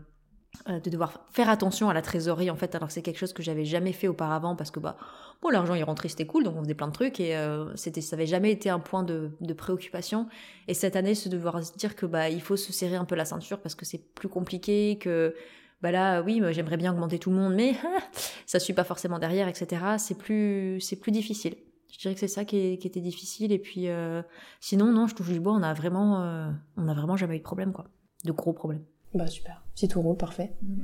euh, 0.70 0.80
de 0.80 0.90
devoir 0.90 1.26
faire 1.32 1.50
attention 1.50 1.90
à 1.90 1.94
la 1.94 2.02
trésorerie 2.02 2.50
en 2.50 2.56
fait, 2.56 2.76
alors 2.76 2.88
que 2.88 2.94
c'est 2.94 3.02
quelque 3.02 3.18
chose 3.18 3.34
que 3.34 3.44
j'avais 3.44 3.66
jamais 3.66 3.94
fait 3.94 4.08
auparavant 4.08 4.56
parce 4.56 4.72
que 4.72 4.80
bah 4.80 4.96
bon 5.42 5.50
l'argent 5.50 5.74
il 5.74 5.84
rentrait 5.84 6.08
c'était 6.08 6.26
cool 6.26 6.44
donc 6.44 6.56
on 6.56 6.64
faisait 6.64 6.76
plein 6.76 6.88
de 6.88 6.94
trucs 6.94 7.20
et 7.20 7.38
c'était 7.76 8.02
ça 8.02 8.16
avait 8.16 8.26
jamais 8.26 8.52
été 8.52 8.70
un 8.70 8.80
point 8.80 9.04
de, 9.04 9.32
de, 9.42 9.54
préoccupation. 9.54 10.28
Et 10.68 10.74
cette 10.74 10.96
année 10.96 11.16
se 11.16 11.30
devoir 11.30 11.64
se 11.64 11.76
dire 11.76 11.96
que 11.96 12.06
bah 12.06 12.30
il 12.30 12.42
faut 12.42 12.58
se 12.58 12.72
serrer 12.72 12.96
un 12.96 13.06
peu 13.06 13.16
la 13.16 13.26
ceinture 13.26 13.60
parce 13.60 13.76
que 13.76 13.86
c'est 13.86 14.14
plus 14.14 14.30
compliqué 14.30 14.98
que 15.00 15.36
bah 15.82 15.92
là, 15.92 16.22
oui, 16.22 16.42
j'aimerais 16.52 16.78
bien 16.78 16.92
augmenter 16.94 17.20
tout 17.20 17.30
le 17.30 17.36
monde, 17.36 17.54
mais 17.54 17.74
ça 18.46 18.60
suit 18.60 18.74
pas 18.74 18.84
forcément 18.84 19.20
derrière, 19.20 19.48
etc. 19.48 19.82
C'est 19.98 20.18
plus, 20.18 20.80
c'est 20.82 20.96
plus 20.96 21.12
difficile. 21.12 21.56
Je 21.96 22.02
dirais 22.02 22.14
que 22.14 22.20
c'est 22.20 22.28
ça 22.28 22.44
qui, 22.44 22.58
était 22.58 23.00
difficile. 23.00 23.52
Et 23.54 23.60
puis, 23.60 23.88
euh, 23.88 24.22
sinon, 24.60 24.92
non, 24.92 25.08
je 25.08 25.16
touche 25.16 25.30
du 25.30 25.40
bois, 25.40 25.54
on 25.54 25.64
a 25.64 25.74
vraiment, 25.74 26.22
euh, 26.24 26.52
on 26.76 26.88
a 26.90 26.94
vraiment 26.94 27.16
jamais 27.16 27.36
eu 27.36 27.40
de 27.40 27.44
problème, 27.44 27.72
quoi. 27.72 27.86
De 28.26 28.34
gros 28.34 28.52
problèmes. 28.52 28.84
Bah 29.14 29.28
super. 29.28 29.64
Si 29.76 29.88
tout 29.88 30.02
roule, 30.02 30.18
parfait. 30.18 30.52
Mm. 30.62 30.84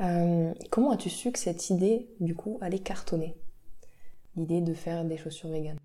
Euh, 0.00 0.54
comment 0.70 0.90
as-tu 0.90 1.08
su 1.08 1.32
que 1.32 1.38
cette 1.38 1.70
idée, 1.70 2.10
du 2.20 2.34
coup, 2.34 2.58
allait 2.60 2.80
cartonner? 2.80 3.36
L'idée 4.36 4.60
de 4.60 4.74
faire 4.74 5.04
des 5.04 5.16
chaussures 5.16 5.48
véganes? 5.48 5.78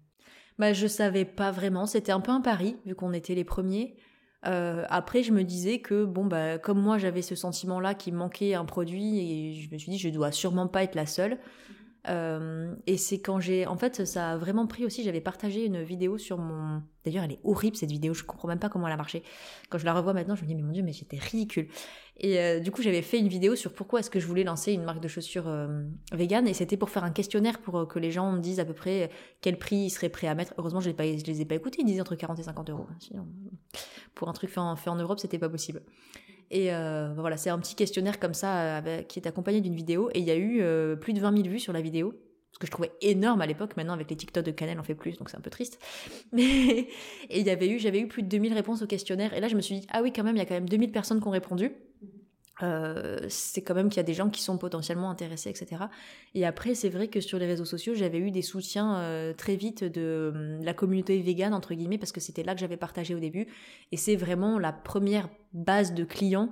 Bah, 0.57 0.73
je 0.73 0.87
savais 0.87 1.23
pas 1.23 1.51
vraiment. 1.51 1.85
C'était 1.85 2.11
un 2.11 2.19
peu 2.19 2.31
un 2.31 2.41
pari, 2.41 2.75
vu 2.85 2.95
qu'on 2.95 3.13
était 3.13 3.35
les 3.35 3.45
premiers. 3.45 3.95
Euh, 4.45 4.85
après, 4.89 5.23
je 5.23 5.31
me 5.31 5.43
disais 5.43 5.79
que, 5.79 6.05
bon, 6.05 6.25
bah, 6.25 6.57
comme 6.57 6.81
moi, 6.81 6.97
j'avais 6.97 7.21
ce 7.21 7.35
sentiment-là 7.35 7.93
qu'il 7.93 8.13
manquait 8.13 8.53
un 8.53 8.65
produit, 8.65 9.19
et 9.19 9.53
je 9.53 9.69
me 9.71 9.77
suis 9.77 9.91
dit, 9.91 9.97
je 9.97 10.09
dois 10.09 10.31
sûrement 10.31 10.67
pas 10.67 10.83
être 10.83 10.95
la 10.95 11.05
seule. 11.05 11.39
Euh, 12.07 12.73
et 12.87 12.97
c'est 12.97 13.19
quand 13.19 13.39
j'ai. 13.39 13.67
En 13.67 13.77
fait, 13.77 14.05
ça 14.05 14.31
a 14.31 14.37
vraiment 14.37 14.67
pris 14.67 14.85
aussi. 14.85 15.03
J'avais 15.03 15.21
partagé 15.21 15.65
une 15.65 15.81
vidéo 15.83 16.17
sur 16.17 16.37
mon. 16.37 16.81
D'ailleurs, 17.03 17.23
elle 17.23 17.33
est 17.33 17.39
horrible 17.43 17.75
cette 17.75 17.91
vidéo. 17.91 18.13
Je 18.13 18.23
comprends 18.23 18.47
même 18.47 18.59
pas 18.59 18.69
comment 18.69 18.87
elle 18.87 18.93
a 18.93 18.97
marché. 18.97 19.23
Quand 19.69 19.77
je 19.77 19.85
la 19.85 19.93
revois 19.93 20.13
maintenant, 20.13 20.35
je 20.35 20.43
me 20.43 20.47
dis, 20.47 20.55
mais 20.55 20.61
mon 20.61 20.71
dieu, 20.71 20.83
mais 20.83 20.93
j'étais 20.93 21.17
ridicule. 21.17 21.67
Et 22.17 22.39
euh, 22.39 22.59
du 22.59 22.71
coup, 22.71 22.81
j'avais 22.81 23.01
fait 23.01 23.19
une 23.19 23.27
vidéo 23.27 23.55
sur 23.55 23.73
pourquoi 23.73 23.99
est-ce 23.99 24.09
que 24.09 24.19
je 24.19 24.27
voulais 24.27 24.43
lancer 24.43 24.73
une 24.73 24.83
marque 24.83 25.01
de 25.01 25.07
chaussures 25.07 25.47
euh, 25.47 25.83
vegan. 26.13 26.47
Et 26.47 26.53
c'était 26.53 26.77
pour 26.77 26.89
faire 26.89 27.03
un 27.03 27.11
questionnaire 27.11 27.59
pour 27.59 27.87
que 27.87 27.99
les 27.99 28.11
gens 28.11 28.31
me 28.31 28.39
disent 28.39 28.59
à 28.59 28.65
peu 28.65 28.73
près 28.73 29.09
quel 29.41 29.57
prix 29.57 29.77
ils 29.77 29.89
seraient 29.89 30.09
prêts 30.09 30.27
à 30.27 30.35
mettre. 30.35 30.53
Heureusement, 30.57 30.79
je, 30.79 30.89
ne 30.89 30.95
les 30.95 31.41
ai 31.41 31.45
pas 31.45 31.55
écoutés. 31.55 31.81
Ils 31.81 31.85
disaient 31.85 32.01
entre 32.01 32.15
40 32.15 32.39
et 32.39 32.43
50 32.43 32.69
euros. 32.69 32.87
Pour 34.15 34.29
un 34.29 34.33
truc 34.33 34.49
fait 34.49 34.59
en, 34.59 34.75
fait 34.75 34.89
en 34.89 34.95
Europe, 34.95 35.19
c'était 35.19 35.39
pas 35.39 35.49
possible. 35.49 35.81
Et 36.51 36.73
euh, 36.73 37.13
voilà, 37.15 37.37
c'est 37.37 37.49
un 37.49 37.59
petit 37.59 37.75
questionnaire 37.75 38.19
comme 38.19 38.33
ça 38.33 38.81
qui 39.07 39.19
est 39.19 39.27
accompagné 39.27 39.61
d'une 39.61 39.75
vidéo. 39.75 40.09
Et 40.13 40.19
il 40.19 40.25
y 40.25 40.31
a 40.31 40.35
eu 40.35 40.61
euh, 40.61 40.95
plus 40.95 41.13
de 41.13 41.19
20 41.19 41.35
000 41.37 41.49
vues 41.49 41.59
sur 41.59 41.73
la 41.73 41.81
vidéo. 41.81 42.13
Ce 42.51 42.57
que 42.57 42.65
je 42.65 42.71
trouvais 42.71 42.91
énorme 43.01 43.41
à 43.41 43.45
l'époque. 43.45 43.77
Maintenant, 43.77 43.93
avec 43.93 44.09
les 44.09 44.15
TikTok 44.15 44.43
de 44.43 44.51
Canel, 44.51 44.79
on 44.79 44.83
fait 44.83 44.95
plus, 44.95 45.17
donc 45.17 45.29
c'est 45.29 45.37
un 45.37 45.41
peu 45.41 45.51
triste. 45.51 45.79
Mais 46.31 46.87
et 47.29 47.39
il 47.39 47.45
y 47.45 47.49
avait 47.49 47.69
eu, 47.69 47.79
j'avais 47.79 47.99
eu 47.99 48.07
plus 48.07 48.23
de 48.23 48.27
2000 48.27 48.53
réponses 48.53 48.81
au 48.81 48.87
questionnaire. 48.87 49.33
Et 49.33 49.39
là, 49.39 49.47
je 49.47 49.55
me 49.55 49.61
suis 49.61 49.81
dit, 49.81 49.87
ah 49.91 50.01
oui, 50.01 50.11
quand 50.11 50.23
même, 50.23 50.35
il 50.35 50.39
y 50.39 50.41
a 50.41 50.45
quand 50.45 50.55
même 50.55 50.69
2000 50.69 50.91
personnes 50.91 51.21
qui 51.21 51.27
ont 51.27 51.31
répondu. 51.31 51.71
Euh, 52.61 53.17
c'est 53.29 53.61
quand 53.61 53.73
même 53.73 53.89
qu'il 53.89 53.97
y 53.97 54.01
a 54.01 54.03
des 54.03 54.13
gens 54.13 54.29
qui 54.29 54.41
sont 54.41 54.57
potentiellement 54.57 55.09
intéressés, 55.09 55.49
etc. 55.49 55.83
Et 56.35 56.45
après, 56.45 56.75
c'est 56.75 56.89
vrai 56.89 57.07
que 57.07 57.21
sur 57.21 57.39
les 57.39 57.45
réseaux 57.45 57.65
sociaux, 57.65 57.93
j'avais 57.95 58.19
eu 58.19 58.31
des 58.31 58.41
soutiens 58.41 58.97
euh, 58.97 59.33
très 59.33 59.55
vite 59.55 59.83
de 59.83 60.31
hum, 60.33 60.63
la 60.63 60.73
communauté 60.73 61.19
végane, 61.21 61.53
entre 61.53 61.73
guillemets, 61.73 61.97
parce 61.97 62.11
que 62.11 62.19
c'était 62.19 62.43
là 62.43 62.53
que 62.53 62.59
j'avais 62.59 62.77
partagé 62.77 63.15
au 63.15 63.19
début. 63.19 63.47
Et 63.91 63.97
c'est 63.97 64.15
vraiment 64.15 64.59
la 64.59 64.73
première 64.73 65.29
base 65.53 65.93
de 65.93 66.03
clients. 66.03 66.49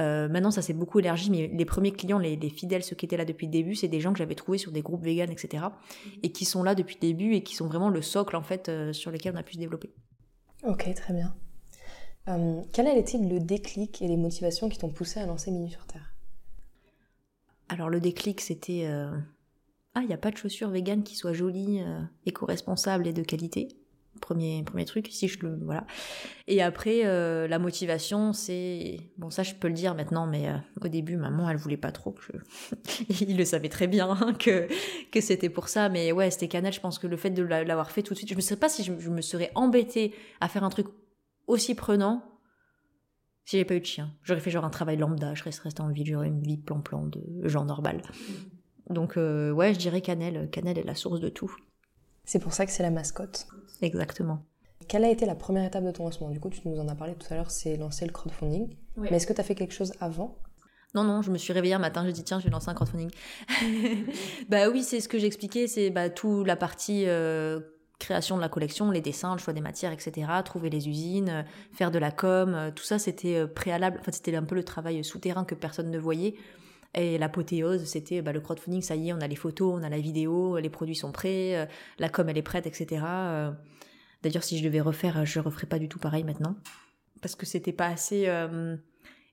Euh, 0.00 0.28
maintenant, 0.28 0.50
ça 0.50 0.60
s'est 0.60 0.72
beaucoup 0.72 0.98
élargi, 0.98 1.30
mais 1.30 1.48
les 1.54 1.64
premiers 1.64 1.92
clients, 1.92 2.18
les, 2.18 2.36
fidèles, 2.50 2.82
ceux 2.82 2.96
qui 2.96 3.06
étaient 3.06 3.16
là 3.16 3.24
depuis 3.24 3.46
le 3.46 3.52
début, 3.52 3.76
c'est 3.76 3.86
des 3.86 4.00
gens 4.00 4.12
que 4.12 4.18
j'avais 4.18 4.34
trouvés 4.34 4.58
sur 4.58 4.72
des 4.72 4.82
groupes 4.82 5.04
véganes, 5.04 5.30
etc. 5.30 5.66
Et 6.24 6.32
qui 6.32 6.44
sont 6.44 6.64
là 6.64 6.74
depuis 6.74 6.96
le 6.96 7.06
début 7.06 7.34
et 7.34 7.44
qui 7.44 7.54
sont 7.54 7.68
vraiment 7.68 7.90
le 7.90 8.02
socle, 8.02 8.34
en 8.34 8.42
fait, 8.42 8.70
sur 8.92 9.12
lequel 9.12 9.34
on 9.36 9.38
a 9.38 9.44
pu 9.44 9.54
se 9.54 9.58
développer. 9.58 9.92
Ok, 10.64 10.92
très 10.94 11.14
bien. 11.14 11.32
Euh, 12.28 12.62
quel 12.72 12.86
a 12.86 12.96
été 12.96 13.18
le 13.18 13.38
déclic 13.38 14.00
et 14.00 14.08
les 14.08 14.16
motivations 14.16 14.68
qui 14.68 14.78
t'ont 14.78 14.88
poussé 14.88 15.20
à 15.20 15.26
lancer 15.26 15.50
Minu 15.50 15.70
sur 15.70 15.86
Terre? 15.86 16.14
Alors 17.68 17.88
le 17.88 18.00
déclic 18.00 18.40
c'était 18.40 18.84
euh, 18.86 19.10
ah 19.94 20.00
il 20.02 20.06
n'y 20.06 20.14
a 20.14 20.18
pas 20.18 20.30
de 20.30 20.36
chaussures 20.36 20.70
véganes 20.70 21.02
qui 21.02 21.16
soient 21.16 21.32
jolies, 21.32 21.82
euh, 21.82 22.00
éco-responsables 22.26 23.06
et 23.06 23.12
de 23.12 23.22
qualité. 23.22 23.68
Premier, 24.20 24.62
premier 24.62 24.84
truc, 24.84 25.08
si 25.10 25.26
je 25.26 25.40
le. 25.40 25.58
Voilà. 25.64 25.86
Et 26.46 26.62
après, 26.62 27.02
la 27.02 27.58
motivation, 27.58 28.32
c'est. 28.32 29.00
Bon, 29.18 29.28
ça, 29.28 29.42
je 29.42 29.54
peux 29.54 29.66
le 29.66 29.74
dire 29.74 29.96
maintenant, 29.96 30.28
mais 30.28 30.46
au 30.80 30.86
début, 30.86 31.16
maman, 31.16 31.50
elle 31.50 31.56
voulait 31.56 31.76
pas 31.76 31.90
trop 31.90 32.14
je. 32.20 33.24
Il 33.26 33.36
le 33.36 33.44
savait 33.44 33.68
très 33.68 33.88
bien 33.88 34.08
hein, 34.08 34.32
que, 34.34 34.68
que 35.10 35.20
c'était 35.20 35.48
pour 35.48 35.68
ça, 35.68 35.88
mais 35.88 36.12
ouais, 36.12 36.30
c'était 36.30 36.46
Canal. 36.46 36.72
Je 36.72 36.78
pense 36.78 37.00
que 37.00 37.08
le 37.08 37.16
fait 37.16 37.30
de 37.30 37.42
l'avoir 37.42 37.90
fait 37.90 38.02
tout 38.02 38.14
de 38.14 38.18
suite, 38.18 38.30
je 38.30 38.36
ne 38.36 38.40
sais 38.40 38.56
pas 38.56 38.68
si 38.68 38.84
je, 38.84 38.92
me 38.92 39.20
serais 39.20 39.50
embêtée 39.56 40.14
à 40.40 40.48
faire 40.48 40.62
un 40.62 40.70
truc 40.70 40.86
aussi 41.46 41.74
prenant 41.74 42.22
si 43.44 43.56
j'avais 43.56 43.66
pas 43.66 43.74
eu 43.74 43.80
de 43.80 43.86
chien. 43.86 44.10
J'aurais 44.22 44.40
fait 44.40 44.50
genre 44.50 44.64
un 44.64 44.70
travail 44.70 44.96
lambda, 44.96 45.34
je 45.34 45.40
serais 45.40 45.50
resté 45.50 45.82
en 45.82 45.88
ville, 45.88 46.06
j'aurais 46.06 46.28
une 46.28 46.40
vie 46.40 46.56
plan-plan 46.56 47.06
de 47.06 47.46
genre 47.46 47.64
normal. 47.64 48.00
Donc, 48.90 49.16
euh, 49.16 49.50
ouais, 49.50 49.74
je 49.74 49.78
dirais 49.78 50.00
Canel. 50.00 50.48
Canel 50.50 50.78
est 50.78 50.84
la 50.84 50.94
source 50.94 51.20
de 51.20 51.28
tout. 51.28 51.54
C'est 52.24 52.38
pour 52.38 52.52
ça 52.52 52.64
que 52.66 52.72
c'est 52.72 52.82
la 52.82 52.90
mascotte. 52.90 53.46
Exactement. 53.82 54.44
Quelle 54.88 55.04
a 55.04 55.10
été 55.10 55.26
la 55.26 55.34
première 55.34 55.64
étape 55.64 55.84
de 55.84 55.90
ton 55.90 56.04
lancement? 56.04 56.30
Du 56.30 56.40
coup, 56.40 56.50
tu 56.50 56.66
nous 56.68 56.78
en 56.78 56.88
as 56.88 56.94
parlé 56.94 57.14
tout 57.14 57.26
à 57.30 57.36
l'heure, 57.36 57.50
c'est 57.50 57.76
lancer 57.76 58.06
le 58.06 58.12
crowdfunding. 58.12 58.74
Mais 58.96 59.12
est-ce 59.12 59.26
que 59.26 59.32
tu 59.32 59.40
as 59.40 59.44
fait 59.44 59.54
quelque 59.54 59.74
chose 59.74 59.92
avant? 60.00 60.38
Non, 60.94 61.02
non, 61.02 61.22
je 61.22 61.30
me 61.30 61.38
suis 61.38 61.52
réveillée 61.52 61.74
un 61.74 61.80
matin, 61.80 62.04
j'ai 62.06 62.12
dit 62.12 62.22
tiens, 62.22 62.38
je 62.38 62.44
vais 62.44 62.50
lancer 62.50 62.68
un 62.68 62.74
crowdfunding. 62.74 63.10
bah 64.48 64.68
oui, 64.70 64.82
c'est 64.82 65.00
ce 65.00 65.08
que 65.08 65.18
j'expliquais, 65.18 65.66
c'est 65.66 65.90
bah, 65.90 66.08
tout 66.08 66.44
la 66.44 66.56
partie 66.56 67.04
euh, 67.06 67.60
création 67.98 68.36
de 68.36 68.40
la 68.40 68.48
collection, 68.48 68.90
les 68.90 69.00
dessins, 69.00 69.32
le 69.34 69.38
choix 69.38 69.52
des 69.52 69.60
matières, 69.60 69.92
etc., 69.92 70.26
trouver 70.44 70.70
les 70.70 70.88
usines, 70.88 71.28
euh, 71.28 71.42
faire 71.72 71.90
de 71.90 71.98
la 71.98 72.10
com, 72.10 72.54
euh, 72.54 72.70
tout 72.70 72.84
ça 72.84 72.98
c'était 72.98 73.46
préalable, 73.46 73.98
enfin 74.00 74.12
c'était 74.12 74.34
un 74.34 74.42
peu 74.42 74.54
le 74.54 74.64
travail 74.64 75.02
souterrain 75.04 75.44
que 75.44 75.54
personne 75.54 75.90
ne 75.90 75.98
voyait. 75.98 76.34
Et 76.94 77.18
l'apothéose, 77.18 77.84
c'était 77.84 78.22
bah, 78.22 78.32
le 78.32 78.40
crowdfunding, 78.40 78.80
ça 78.80 78.94
y 78.94 79.08
est, 79.08 79.12
on 79.12 79.20
a 79.20 79.26
les 79.26 79.36
photos, 79.36 79.74
on 79.76 79.82
a 79.82 79.88
la 79.88 79.98
vidéo, 79.98 80.58
les 80.58 80.70
produits 80.70 80.94
sont 80.94 81.10
prêts, 81.10 81.56
euh, 81.56 81.66
la 81.98 82.08
com 82.08 82.28
elle 82.28 82.38
est 82.38 82.42
prête, 82.42 82.66
etc. 82.66 83.02
Euh. 83.04 83.50
D'ailleurs, 84.22 84.44
si 84.44 84.58
je 84.58 84.64
devais 84.64 84.80
refaire, 84.80 85.26
je 85.26 85.40
referais 85.40 85.66
pas 85.66 85.80
du 85.80 85.88
tout 85.88 85.98
pareil 85.98 86.22
maintenant. 86.22 86.54
Parce 87.20 87.34
que 87.34 87.46
c'était 87.46 87.72
pas 87.72 87.88
assez. 87.88 88.28
Euh, 88.28 88.76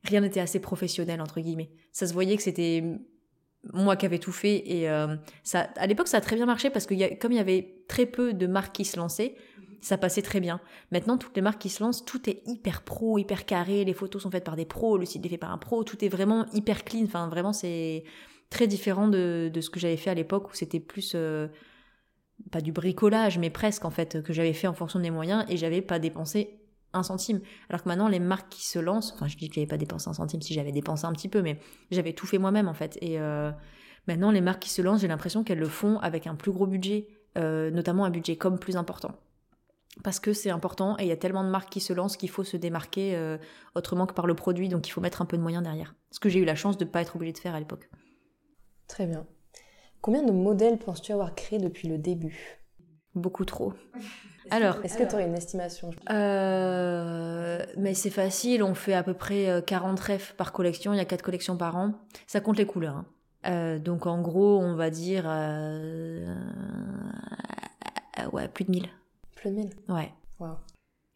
rien 0.03 0.21
n'était 0.21 0.39
assez 0.39 0.59
professionnel, 0.59 1.21
entre 1.21 1.39
guillemets. 1.39 1.69
Ça 1.91 2.07
se 2.07 2.13
voyait 2.13 2.35
que 2.35 2.43
c'était 2.43 2.83
moi 3.73 3.95
qui 3.95 4.05
avais 4.05 4.19
tout 4.19 4.31
fait. 4.31 4.63
Et 4.65 4.87
ça, 5.43 5.69
à 5.75 5.87
l'époque, 5.87 6.07
ça 6.07 6.17
a 6.17 6.21
très 6.21 6.35
bien 6.35 6.45
marché 6.45 6.69
parce 6.69 6.85
que 6.85 7.15
comme 7.15 7.31
il 7.31 7.37
y 7.37 7.39
avait 7.39 7.83
très 7.87 8.05
peu 8.05 8.33
de 8.33 8.47
marques 8.47 8.73
qui 8.73 8.85
se 8.85 8.97
lançaient, 8.97 9.35
ça 9.81 9.97
passait 9.97 10.21
très 10.21 10.39
bien. 10.39 10.61
Maintenant, 10.91 11.17
toutes 11.17 11.35
les 11.35 11.41
marques 11.41 11.61
qui 11.61 11.69
se 11.69 11.83
lancent, 11.83 12.05
tout 12.05 12.29
est 12.29 12.43
hyper 12.45 12.83
pro, 12.83 13.17
hyper 13.17 13.45
carré, 13.45 13.83
les 13.83 13.93
photos 13.93 14.21
sont 14.21 14.31
faites 14.31 14.43
par 14.43 14.55
des 14.55 14.65
pros, 14.65 14.97
le 14.97 15.05
site 15.05 15.25
est 15.25 15.29
fait 15.29 15.37
par 15.37 15.51
un 15.51 15.57
pro, 15.57 15.83
tout 15.83 16.03
est 16.05 16.09
vraiment 16.09 16.45
hyper 16.53 16.83
clean. 16.83 17.03
Enfin, 17.03 17.27
vraiment, 17.27 17.51
c'est 17.51 18.03
très 18.51 18.67
différent 18.67 19.07
de, 19.07 19.51
ce 19.59 19.69
que 19.69 19.79
j'avais 19.79 19.97
fait 19.97 20.11
à 20.11 20.13
l'époque 20.13 20.51
où 20.51 20.53
c'était 20.53 20.79
plus 20.79 21.13
euh, 21.15 21.47
pas 22.51 22.61
du 22.61 22.71
bricolage, 22.71 23.39
mais 23.39 23.49
presque 23.49 23.85
en 23.85 23.91
fait 23.91 24.21
que 24.21 24.33
j'avais 24.33 24.53
fait 24.53 24.67
en 24.67 24.73
fonction 24.73 24.99
des 24.99 25.11
moyens 25.11 25.45
et 25.49 25.57
j'avais 25.57 25.81
pas 25.81 25.97
dépensé 25.97 26.60
un 26.93 27.03
centime. 27.03 27.41
Alors 27.69 27.83
que 27.83 27.89
maintenant, 27.89 28.07
les 28.07 28.19
marques 28.19 28.49
qui 28.49 28.65
se 28.65 28.79
lancent, 28.79 29.13
enfin, 29.13 29.27
je 29.27 29.37
dis 29.37 29.49
que 29.49 29.55
j'avais 29.55 29.67
pas 29.67 29.77
dépensé 29.77 30.09
un 30.09 30.13
centime 30.13 30.41
si 30.41 30.53
j'avais 30.53 30.71
dépensé 30.71 31.05
un 31.05 31.13
petit 31.13 31.29
peu, 31.29 31.41
mais 31.41 31.59
j'avais 31.91 32.13
tout 32.13 32.27
fait 32.27 32.37
moi-même 32.37 32.67
en 32.67 32.73
fait. 32.73 32.97
Et 33.01 33.19
euh, 33.19 33.51
maintenant, 34.07 34.31
les 34.31 34.41
marques 34.41 34.61
qui 34.63 34.69
se 34.69 34.81
lancent, 34.81 35.01
j'ai 35.01 35.07
l'impression 35.07 35.43
qu'elles 35.43 35.59
le 35.59 35.67
font 35.67 35.99
avec 35.99 36.27
un 36.27 36.35
plus 36.35 36.51
gros 36.51 36.67
budget, 36.67 37.07
euh, 37.37 37.71
notamment 37.71 38.05
un 38.05 38.09
budget 38.09 38.35
comme 38.35 38.59
plus 38.59 38.77
important 38.77 39.15
parce 40.03 40.19
que 40.19 40.33
c'est 40.33 40.49
important 40.49 40.97
et 40.99 41.03
il 41.03 41.07
y 41.07 41.11
a 41.11 41.17
tellement 41.17 41.43
de 41.43 41.49
marques 41.49 41.69
qui 41.69 41.81
se 41.81 41.93
lancent 41.93 42.17
qu'il 42.17 42.29
faut 42.29 42.43
se 42.43 42.57
démarquer 42.57 43.15
euh, 43.15 43.37
autrement 43.75 44.05
que 44.05 44.13
par 44.13 44.27
le 44.27 44.35
produit, 44.35 44.69
donc 44.69 44.87
il 44.87 44.91
faut 44.91 45.01
mettre 45.01 45.21
un 45.21 45.25
peu 45.25 45.37
de 45.37 45.41
moyens 45.41 45.63
derrière. 45.63 45.95
Ce 46.11 46.19
que 46.19 46.29
j'ai 46.29 46.39
eu 46.39 46.45
la 46.45 46.55
chance 46.55 46.77
de 46.77 46.85
ne 46.85 46.89
pas 46.89 47.01
être 47.01 47.15
obligée 47.15 47.33
de 47.33 47.37
faire 47.37 47.55
à 47.55 47.59
l'époque. 47.59 47.89
Très 48.87 49.05
bien. 49.05 49.25
Combien 50.01 50.23
de 50.23 50.31
modèles 50.31 50.79
penses-tu 50.79 51.11
avoir 51.11 51.35
créé 51.35 51.59
depuis 51.59 51.87
le 51.87 51.97
début? 51.97 52.61
Beaucoup 53.15 53.45
trop. 53.45 53.73
Alors, 54.51 54.77
est-ce 54.83 54.97
que 54.97 55.03
tu 55.03 55.13
aurais 55.15 55.25
une 55.25 55.33
estimation 55.33 55.89
euh, 56.09 57.65
Mais 57.77 57.93
c'est 57.93 58.09
facile, 58.09 58.63
on 58.63 58.75
fait 58.75 58.93
à 58.93 59.03
peu 59.03 59.13
près 59.13 59.63
40 59.65 59.99
euh, 59.99 60.13
refs 60.13 60.33
par 60.33 60.51
collection, 60.51 60.93
il 60.93 60.97
y 60.97 61.01
a 61.01 61.05
4 61.05 61.21
collections 61.21 61.57
par 61.57 61.77
an. 61.77 61.93
Ça 62.27 62.41
compte 62.41 62.57
les 62.57 62.65
couleurs. 62.65 63.03
Hein. 63.43 63.79
donc 63.79 64.05
en 64.05 64.21
gros, 64.21 64.59
on 64.59 64.75
va 64.75 64.89
dire 64.89 65.25
ouais, 68.31 68.47
plus 68.47 68.65
de 68.65 68.71
1000. 68.71 68.87
Plus 69.35 69.49
de 69.49 69.55
1000 69.55 69.69
Ouais. 69.89 70.11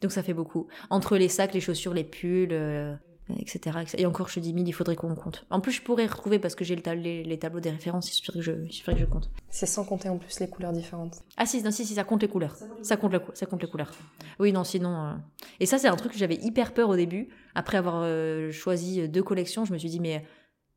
Donc 0.01 0.11
ça 0.11 0.23
fait 0.23 0.33
beaucoup. 0.33 0.67
Entre 0.89 1.17
les 1.17 1.29
sacs, 1.29 1.53
les 1.53 1.61
chaussures, 1.61 1.93
les 1.93 2.03
pulls, 2.03 2.49
euh, 2.51 2.95
etc., 3.37 3.79
Et 3.97 4.05
encore, 4.05 4.29
je 4.29 4.35
te 4.35 4.39
dis 4.39 4.53
1000, 4.53 4.67
il 4.67 4.71
faudrait 4.71 4.95
qu'on 4.95 5.15
compte. 5.15 5.45
En 5.49 5.59
plus, 5.59 5.71
je 5.71 5.81
pourrais 5.81 6.05
retrouver 6.05 6.39
parce 6.39 6.55
que 6.55 6.63
j'ai 6.63 6.75
le 6.75 6.93
les, 6.93 7.39
tableaux 7.39 7.59
des 7.59 7.71
références, 7.71 8.09
il 8.09 8.13
suffirait 8.13 8.39
que 8.39 8.43
je, 8.43 8.51
que 8.51 8.97
je 8.97 9.05
compte. 9.05 9.29
C'est 9.49 9.65
sans 9.65 9.83
compter 9.83 10.09
en 10.09 10.17
plus 10.17 10.39
les 10.39 10.47
couleurs 10.47 10.73
différentes. 10.73 11.23
Ah 11.37 11.45
si, 11.45 11.61
non, 11.63 11.71
si, 11.71 11.85
si, 11.85 11.95
ça 11.95 12.03
compte 12.03 12.21
les 12.21 12.27
couleurs. 12.27 12.55
Ça 12.83 12.97
compte, 12.97 13.13
ça 13.33 13.45
compte 13.45 13.61
les 13.61 13.69
couleurs. 13.69 13.91
Oui, 14.39 14.51
non, 14.51 14.63
sinon... 14.63 14.95
Euh, 14.95 15.13
et 15.59 15.65
ça, 15.65 15.77
c'est 15.77 15.87
un 15.87 15.95
truc 15.95 16.11
que 16.11 16.17
j'avais 16.17 16.35
hyper 16.35 16.73
peur 16.73 16.89
au 16.89 16.95
début. 16.95 17.29
Après 17.55 17.77
avoir 17.77 18.01
euh, 18.03 18.51
choisi 18.51 19.07
deux 19.09 19.23
collections, 19.23 19.65
je 19.65 19.73
me 19.73 19.77
suis 19.77 19.89
dit, 19.89 19.99
mais 19.99 20.25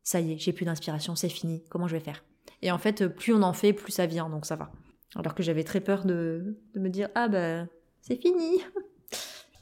ça 0.03 0.19
y 0.19 0.33
est, 0.33 0.37
j'ai 0.37 0.53
plus 0.53 0.65
d'inspiration, 0.65 1.15
c'est 1.15 1.29
fini, 1.29 1.63
comment 1.69 1.87
je 1.87 1.95
vais 1.95 2.03
faire? 2.03 2.23
Et 2.61 2.71
en 2.71 2.77
fait, 2.77 3.07
plus 3.07 3.33
on 3.33 3.43
en 3.43 3.53
fait, 3.53 3.73
plus 3.73 3.91
ça 3.91 4.05
vient, 4.05 4.29
donc 4.29 4.45
ça 4.45 4.55
va. 4.55 4.71
Alors 5.15 5.33
que 5.33 5.43
j'avais 5.43 5.63
très 5.63 5.81
peur 5.81 6.05
de, 6.05 6.57
me 6.75 6.89
dire 6.89 7.09
Ah 7.15 7.27
bah 7.27 7.65
c'est 8.01 8.21
fini 8.21 8.61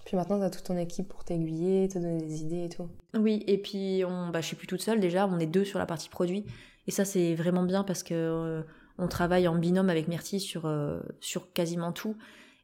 Puis 0.08 0.15
maintenant, 0.15 0.39
tu 0.39 0.46
as 0.46 0.50
toute 0.50 0.63
ton 0.63 0.78
équipe 0.78 1.10
pour 1.10 1.26
t'aiguiller, 1.26 1.89
te 1.89 2.00
donner 2.00 2.22
des 2.22 2.41
idées 2.41 2.63
et 2.63 2.70
tout. 2.70 2.88
Oui, 3.13 3.43
et 3.46 3.58
puis 3.58 4.04
on, 4.08 4.30
bah, 4.30 4.39
je 4.39 4.46
suis 4.48 4.56
plus 4.56 4.65
toute 4.65 4.82
seule 4.82 5.02
déjà, 5.02 5.28
on 5.28 5.38
est 5.38 5.48
deux 5.48 5.65
sur 5.65 5.80
la 5.80 5.86
partie 5.86 6.08
produit. 6.08 6.46
Et 6.88 6.91
ça, 6.91 7.04
c'est 7.04 7.36
vraiment 7.36 7.63
bien 7.63 7.84
parce 7.84 8.04
que 8.04 8.13
euh, 8.13 8.62
on 8.98 9.10
travaille 9.10 9.50
en 9.50 9.56
binôme 9.56 9.89
avec 9.89 10.08
Myrtille 10.08 10.39
sur, 10.39 10.65
euh, 10.65 11.02
sur 11.20 11.52
quasiment 11.52 11.91
tout. 11.91 12.15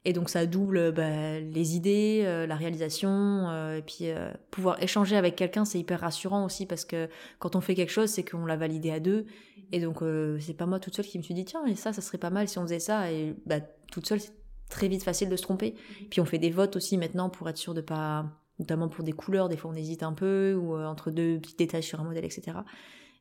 Et 0.06 0.13
donc 0.13 0.29
ça 0.29 0.45
double 0.45 0.93
bah, 0.93 1.41
les 1.41 1.75
idées, 1.75 2.21
euh, 2.23 2.47
la 2.47 2.56
réalisation, 2.56 3.51
et 3.75 3.82
puis 3.82 4.06
pouvoir 4.49 4.82
échanger 4.82 5.17
avec 5.17 5.36
quelqu'un, 5.36 5.65
c'est 5.65 5.79
hyper 5.79 5.99
rassurant 5.99 6.45
aussi 6.45 6.65
parce 6.65 6.86
que 6.86 7.10
quand 7.39 7.58
on 7.58 7.62
fait 7.62 7.75
quelque 7.75 7.91
chose, 7.91 8.10
c'est 8.10 8.23
qu'on 8.23 8.45
l'a 8.45 8.56
validé 8.56 8.89
à 8.89 9.01
deux. 9.01 9.25
Et 9.73 9.82
donc 9.82 9.99
c'est 10.39 10.56
pas 10.56 10.65
moi 10.65 10.79
toute 10.79 10.95
seule 10.95 11.06
qui 11.06 11.17
me 11.17 11.23
suis 11.23 11.34
dit 11.34 11.43
tiens 11.43 11.65
et 11.65 11.75
ça, 11.75 11.91
ça 11.91 12.01
serait 12.01 12.17
pas 12.17 12.29
mal 12.29 12.47
si 12.47 12.58
on 12.58 12.62
faisait 12.63 12.79
ça. 12.79 13.12
Et 13.12 13.36
bah, 13.45 13.60
toute 13.91 14.08
seule, 14.08 14.21
c'est 14.21 14.32
très 14.73 14.88
vite 14.88 15.03
facile 15.03 15.29
de 15.29 15.36
se 15.36 15.43
tromper. 15.43 15.75
Puis 16.09 16.19
on 16.19 16.25
fait 16.25 16.38
des 16.38 16.51
votes 16.51 16.75
aussi 16.75 16.97
maintenant 16.97 17.29
pour 17.29 17.47
être 17.49 17.57
sûr 17.57 17.73
de 17.73 17.81
pas, 17.81 18.25
notamment 18.59 18.89
pour 18.89 19.03
des 19.03 19.13
couleurs, 19.13 19.49
des 19.49 19.57
fois 19.57 19.71
on 19.71 19.75
hésite 19.75 20.03
un 20.03 20.13
peu 20.13 20.53
ou 20.53 20.77
entre 20.77 21.12
deux 21.12 21.39
petits 21.39 21.55
détails 21.55 21.83
sur 21.83 22.01
un 22.01 22.03
modèle, 22.03 22.25
etc. 22.25 22.57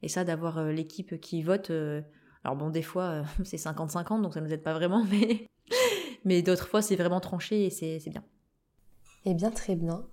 Et 0.03 0.09
ça, 0.09 0.25
d'avoir 0.25 0.65
l'équipe 0.65 1.21
qui 1.21 1.43
vote. 1.43 1.71
alors 2.43 2.57
bon, 2.57 2.71
des 2.71 2.83
fois 2.83 3.23
c'est 3.45 3.57
50-50 3.57 4.23
donc 4.23 4.35
ça 4.35 4.41
nous 4.41 4.53
aide 4.53 4.62
pas 4.62 4.75
vraiment, 4.75 5.05
mais 5.11 5.49
mais 6.25 6.43
d'autres 6.43 6.69
fois, 6.69 6.83
c'est 6.83 6.97
vraiment 6.97 7.21
tranché 7.21 7.67
et 7.67 7.71
c'est 7.71 8.11
bien. 8.11 8.25
Eh 9.25 9.35
bien, 9.35 9.51
très 9.51 9.77
bien. 9.77 10.05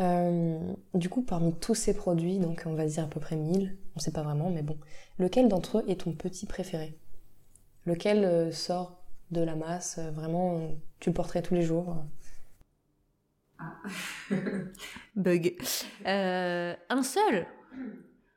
Euh, 0.00 0.58
du 0.94 1.08
coup, 1.08 1.22
parmi 1.22 1.54
tous 1.54 1.74
ces 1.74 1.94
produits, 1.94 2.38
donc 2.38 2.62
on 2.66 2.74
va 2.74 2.86
dire 2.86 3.04
à 3.04 3.06
peu 3.06 3.20
près 3.20 3.36
1000, 3.36 3.76
on 3.94 3.98
ne 3.98 4.00
sait 4.00 4.12
pas 4.12 4.22
vraiment, 4.22 4.50
mais 4.50 4.62
bon, 4.62 4.78
lequel 5.18 5.48
d'entre 5.48 5.78
eux 5.78 5.84
est 5.88 6.02
ton 6.02 6.12
petit 6.12 6.46
préféré? 6.46 6.98
Lequel 7.84 8.24
euh, 8.24 8.52
sort 8.52 8.99
de 9.30 9.42
la 9.42 9.56
masse 9.56 9.98
euh, 9.98 10.10
Vraiment, 10.10 10.70
tu 10.98 11.10
le 11.10 11.14
porterais 11.14 11.42
tous 11.42 11.54
les 11.54 11.62
jours 11.62 11.96
ah. 13.58 13.74
Bug. 15.16 15.56
un 16.04 17.02
seul? 17.02 17.46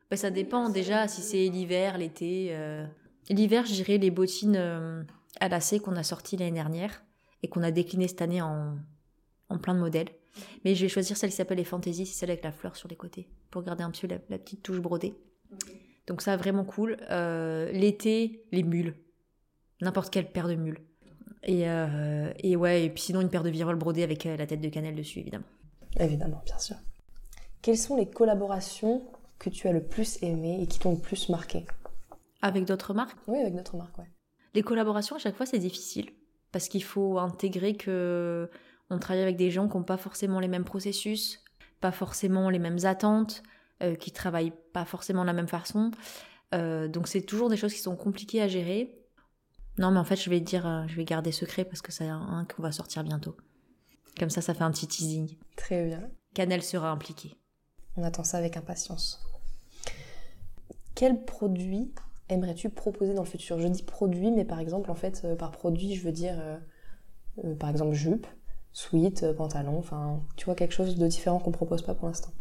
Bah, 0.10 0.18
Ça 0.18 0.32
dépend 0.32 0.70
déjà 0.70 1.08
si 1.08 1.22
c'est 1.22 1.48
l'hiver, 1.48 1.98
l'été. 1.98 2.58
L'hiver, 3.30 3.66
je 3.66 3.74
dirais 3.74 3.98
les 3.98 4.12
bottines 4.12 5.06
à 5.40 5.50
lacets 5.50 5.80
qu'on 5.80 5.96
a 5.96 6.04
sorties 6.04 6.38
l'année 6.38 6.52
dernière 6.52 7.04
et 7.42 7.48
qu'on 7.50 7.64
a 7.64 7.72
décliné 7.72 8.08
cette 8.08 8.22
année 8.22 8.42
en, 8.42 8.78
plein 9.62 9.76
de 9.76 9.80
modèles. 9.80 10.10
Mais 10.66 10.74
je 10.74 10.82
vais 10.82 10.90
choisir 10.90 11.16
celle 11.16 11.30
qui 11.30 11.36
s'appelle 11.36 11.58
les 11.58 11.64
Fantasy, 11.64 12.06
c'est 12.06 12.20
celle 12.20 12.32
avec 12.32 12.44
la 12.44 12.52
fleur 12.52 12.76
sur 12.76 12.90
les 12.90 12.96
côtés, 12.96 13.30
pour 13.52 13.62
garder 13.62 13.84
un 13.84 13.92
petit 13.92 14.08
peu 14.08 14.16
la, 14.30 14.38
petite 14.40 14.64
touche 14.64 14.80
brodée. 14.80 15.14
Donc 16.08 16.22
ça, 16.22 16.36
vraiment 16.38 16.66
cool. 16.66 16.98
Euh, 17.12 17.72
l'été, 17.72 18.44
les 18.52 18.64
mules. 18.64 18.96
N'importe 19.82 20.12
quelle 20.12 20.32
paire 20.32 20.48
de 20.48 20.56
mules. 20.56 20.80
Et, 21.44 21.70
euh, 21.70 22.32
et 22.40 22.56
ouais, 22.56 22.86
et 22.86 22.90
puis 22.90 23.04
sinon 23.04 23.22
une 23.22 23.30
paire 23.30 23.44
de 23.44 23.50
viroles 23.50 23.76
brodées 23.76 24.04
avec 24.04 24.26
euh, 24.26 24.38
la 24.38 24.48
tête 24.48 24.62
de 24.62 24.70
cannelle 24.70 24.96
dessus, 24.96 25.20
évidemment. 25.20 25.46
Évidemment, 26.00 26.42
bien 26.46 26.58
sûr. 26.58 26.78
Quelles 27.62 27.78
sont 27.78 27.98
les 27.98 28.10
collaborations 28.10 29.04
que 29.40 29.50
tu 29.50 29.68
as 29.68 29.74
le 29.74 29.84
plus 29.84 30.22
aimées 30.24 30.62
et 30.62 30.68
qui 30.68 30.80
t'ont 30.80 30.94
le 30.94 31.00
plus 31.00 31.30
marqué? 31.30 31.66
Avec 32.42 32.66
d'autres 32.66 32.94
marques? 32.94 33.18
Oui, 33.28 33.40
avec 33.40 33.56
d'autres 33.56 33.78
marques, 33.78 33.98
ouais. 33.98 34.10
Les 34.54 34.64
collaborations, 34.64 35.16
à 35.16 35.20
chaque 35.20 35.36
fois, 35.36 35.46
c'est 35.46 35.60
difficile 35.60 36.12
parce 36.52 36.68
qu'il 36.68 36.84
faut 36.84 37.18
intégrer 37.18 37.76
que 37.76 38.50
on 38.90 39.00
travaille 39.00 39.24
avec 39.24 39.38
des 39.38 39.50
gens 39.50 39.68
qui 39.68 39.76
n'ont 39.76 39.84
pas 39.84 39.98
forcément 39.98 40.40
les 40.40 40.48
mêmes 40.48 40.66
processus, 40.66 41.44
pas 41.82 41.92
forcément 41.92 42.50
les 42.50 42.60
mêmes 42.60 42.86
attentes, 42.86 43.44
euh, 43.82 43.96
qui 43.96 44.12
travaillent 44.12 44.54
pas 44.72 44.86
forcément 44.86 45.22
de 45.22 45.28
la 45.28 45.34
même 45.34 45.48
façon. 45.48 45.92
Euh, 46.54 46.88
donc 46.88 47.08
c'est 47.08 47.22
toujours 47.22 47.50
des 47.50 47.58
choses 47.58 47.74
qui 47.74 47.80
sont 47.80 47.96
compliquées 47.96 48.42
à 48.42 48.48
gérer. 48.48 49.03
Non, 49.78 49.92
mais 49.92 50.00
en 50.00 50.04
fait, 50.04 50.16
je 50.16 50.30
vais 50.30 50.40
dire, 50.40 50.68
euh, 50.68 50.84
je 50.88 50.96
vais 50.96 51.06
garder 51.06 51.32
secret 51.32 51.66
parce 51.66 51.82
que 51.82 51.92
c'est 51.92 52.08
un 52.08 52.46
qu'on 52.46 52.62
va 52.62 52.72
sortir 52.72 53.04
bientôt. 53.04 53.36
Comme 54.20 54.30
ça, 54.30 54.42
ça 54.42 54.54
fait 54.54 54.64
un 54.64 54.72
petit 54.72 54.88
teasing. 54.88 55.38
Très 55.56 55.86
bien. 55.86 56.10
Canel 56.36 56.62
sera 56.62 56.92
impliqué. 56.92 57.36
On 57.98 58.04
attend 58.04 58.24
ça 58.24 58.38
avec 58.38 58.58
impatience. 58.58 59.20
Quel 60.96 61.26
produit 61.26 61.92
aimerais-tu 62.30 62.70
proposer 62.70 63.14
dans 63.14 63.24
le 63.24 63.28
futur? 63.28 63.60
Je 63.60 63.68
dis 63.68 63.84
produit, 63.84 64.32
mais 64.32 64.46
par 64.46 64.60
exemple, 64.60 64.92
en 64.92 64.96
fait, 64.96 65.22
euh, 65.26 65.36
par 65.36 65.52
produit, 65.52 65.96
je 65.96 66.04
veux 66.04 66.12
dire 66.12 66.36
euh, 67.44 67.56
Par 67.56 67.70
exemple, 67.70 67.94
jupe, 67.94 68.28
sweat, 68.74 69.34
pantalon, 69.34 69.80
enfin, 69.80 70.24
tu 70.36 70.46
vois 70.46 70.56
quelque 70.56 70.74
chose 70.74 70.98
de 70.98 71.08
différent 71.08 71.40
qu'on 71.40 71.52
propose 71.52 71.82
pas 71.82 71.96
pour 71.96 72.08
l'instant 72.08 72.32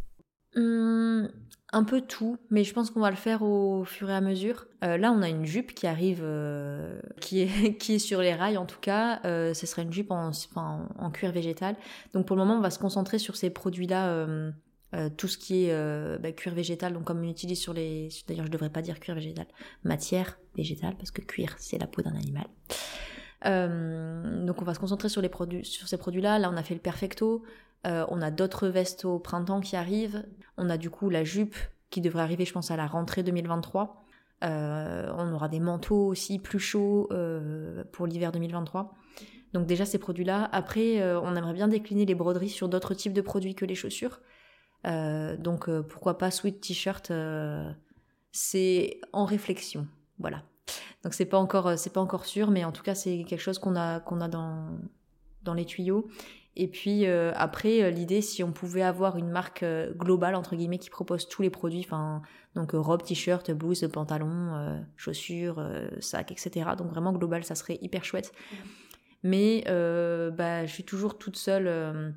hum, 0.56 1.30
un 1.72 1.84
peu 1.84 2.02
tout, 2.02 2.36
mais 2.50 2.64
je 2.64 2.74
pense 2.74 2.90
qu'on 2.90 3.00
va 3.00 3.10
le 3.10 3.16
faire 3.16 3.42
au 3.42 3.84
fur 3.84 4.10
et 4.10 4.14
à 4.14 4.20
mesure. 4.20 4.66
Euh, 4.84 4.98
là, 4.98 5.10
on 5.10 5.22
a 5.22 5.28
une 5.28 5.46
jupe 5.46 5.74
qui 5.74 5.86
arrive, 5.86 6.20
euh, 6.22 7.00
qui, 7.20 7.40
est, 7.40 7.76
qui 7.78 7.94
est 7.94 7.98
sur 7.98 8.20
les 8.20 8.34
rails 8.34 8.58
en 8.58 8.66
tout 8.66 8.80
cas. 8.80 9.20
Euh, 9.24 9.54
ce 9.54 9.66
serait 9.66 9.82
une 9.82 9.92
jupe 9.92 10.10
en, 10.10 10.32
en, 10.54 11.10
cuir 11.10 11.32
végétal. 11.32 11.76
Donc 12.12 12.26
pour 12.26 12.36
le 12.36 12.42
moment, 12.44 12.58
on 12.58 12.60
va 12.60 12.70
se 12.70 12.78
concentrer 12.78 13.18
sur 13.18 13.36
ces 13.36 13.48
produits-là, 13.48 14.26
tout 15.16 15.28
ce 15.28 15.38
qui 15.38 15.64
est 15.64 16.18
bah, 16.18 16.32
cuir 16.32 16.54
végétal. 16.54 16.92
Donc 16.92 17.04
comme 17.04 17.20
on 17.20 17.28
utilise 17.28 17.58
sur 17.58 17.72
les, 17.72 18.10
d'ailleurs, 18.28 18.46
je 18.46 18.50
devrais 18.50 18.70
pas 18.70 18.82
dire 18.82 19.00
cuir 19.00 19.14
végétal, 19.14 19.46
matière 19.82 20.38
végétale 20.54 20.94
parce 20.96 21.10
que 21.10 21.22
cuir 21.22 21.54
c'est 21.58 21.78
la 21.78 21.86
peau 21.86 22.02
d'un 22.02 22.14
animal. 22.14 22.44
donc 24.46 24.60
on 24.60 24.64
va 24.64 24.74
se 24.74 24.78
concentrer 24.78 25.08
sur 25.08 25.22
les 25.22 25.30
produits, 25.30 25.64
sur 25.64 25.88
ces 25.88 25.96
produits-là. 25.96 26.38
Là, 26.38 26.50
on 26.52 26.56
a 26.58 26.62
fait 26.62 26.74
le 26.74 26.80
perfecto. 26.80 27.42
Euh, 27.86 28.06
on 28.08 28.22
a 28.22 28.30
d'autres 28.30 28.68
vestes 28.68 29.04
au 29.04 29.18
printemps 29.18 29.60
qui 29.60 29.76
arrivent. 29.76 30.24
On 30.56 30.70
a 30.70 30.76
du 30.76 30.90
coup 30.90 31.10
la 31.10 31.24
jupe 31.24 31.56
qui 31.90 32.00
devrait 32.00 32.22
arriver, 32.22 32.44
je 32.44 32.52
pense, 32.52 32.70
à 32.70 32.76
la 32.76 32.86
rentrée 32.86 33.22
2023. 33.22 34.04
Euh, 34.44 35.12
on 35.16 35.32
aura 35.32 35.48
des 35.48 35.60
manteaux 35.60 36.06
aussi 36.06 36.38
plus 36.38 36.58
chauds 36.58 37.08
euh, 37.12 37.84
pour 37.92 38.06
l'hiver 38.06 38.32
2023. 38.32 38.94
Donc 39.52 39.66
déjà 39.66 39.84
ces 39.84 39.98
produits-là. 39.98 40.48
Après, 40.52 41.02
on 41.16 41.36
aimerait 41.36 41.52
bien 41.52 41.68
décliner 41.68 42.06
les 42.06 42.14
broderies 42.14 42.48
sur 42.48 42.68
d'autres 42.70 42.94
types 42.94 43.12
de 43.12 43.20
produits 43.20 43.54
que 43.54 43.66
les 43.66 43.74
chaussures. 43.74 44.20
donc 44.84 45.68
pourquoi 45.82 46.16
pas 46.16 46.30
sweat 46.30 46.58
t-shirt 46.58 47.12
C'est 48.30 49.00
en 49.12 49.26
réflexion. 49.26 49.86
Voilà. 50.18 50.42
Donc 51.04 51.12
c'est 51.12 51.26
pas 51.26 51.36
encore 51.36 51.78
c'est 51.78 51.92
pas 51.92 52.00
encore 52.00 52.24
sûr, 52.24 52.50
mais 52.50 52.64
en 52.64 52.72
tout 52.72 52.82
cas 52.82 52.94
c'est 52.94 53.24
quelque 53.24 53.42
chose 53.42 53.58
qu'on 53.58 53.76
a 53.76 54.00
qu'on 54.00 54.22
a 54.22 54.28
dans 54.28 54.70
dans 55.42 55.52
les 55.52 55.66
tuyaux. 55.66 56.08
Et 56.54 56.68
puis 56.68 57.06
euh, 57.06 57.32
après, 57.34 57.82
euh, 57.82 57.90
l'idée, 57.90 58.20
si 58.20 58.42
on 58.42 58.52
pouvait 58.52 58.82
avoir 58.82 59.16
une 59.16 59.30
marque 59.30 59.62
euh, 59.62 59.92
globale, 59.94 60.34
entre 60.34 60.54
guillemets, 60.54 60.78
qui 60.78 60.90
propose 60.90 61.28
tous 61.28 61.40
les 61.40 61.48
produits, 61.48 61.82
enfin, 61.84 62.20
donc 62.54 62.72
robe, 62.72 63.02
t-shirt, 63.02 63.50
blouse, 63.52 63.88
pantalon, 63.90 64.84
chaussures, 64.96 65.66
sac, 66.00 66.30
etc. 66.30 66.70
Donc 66.76 66.88
vraiment 66.88 67.12
global, 67.12 67.44
ça 67.44 67.54
serait 67.54 67.78
hyper 67.80 68.04
chouette. 68.04 68.32
Mais 69.22 69.64
bah, 69.66 70.66
je 70.66 70.72
suis 70.72 70.84
toujours 70.84 71.16
toute 71.16 71.36
seule 71.36 72.14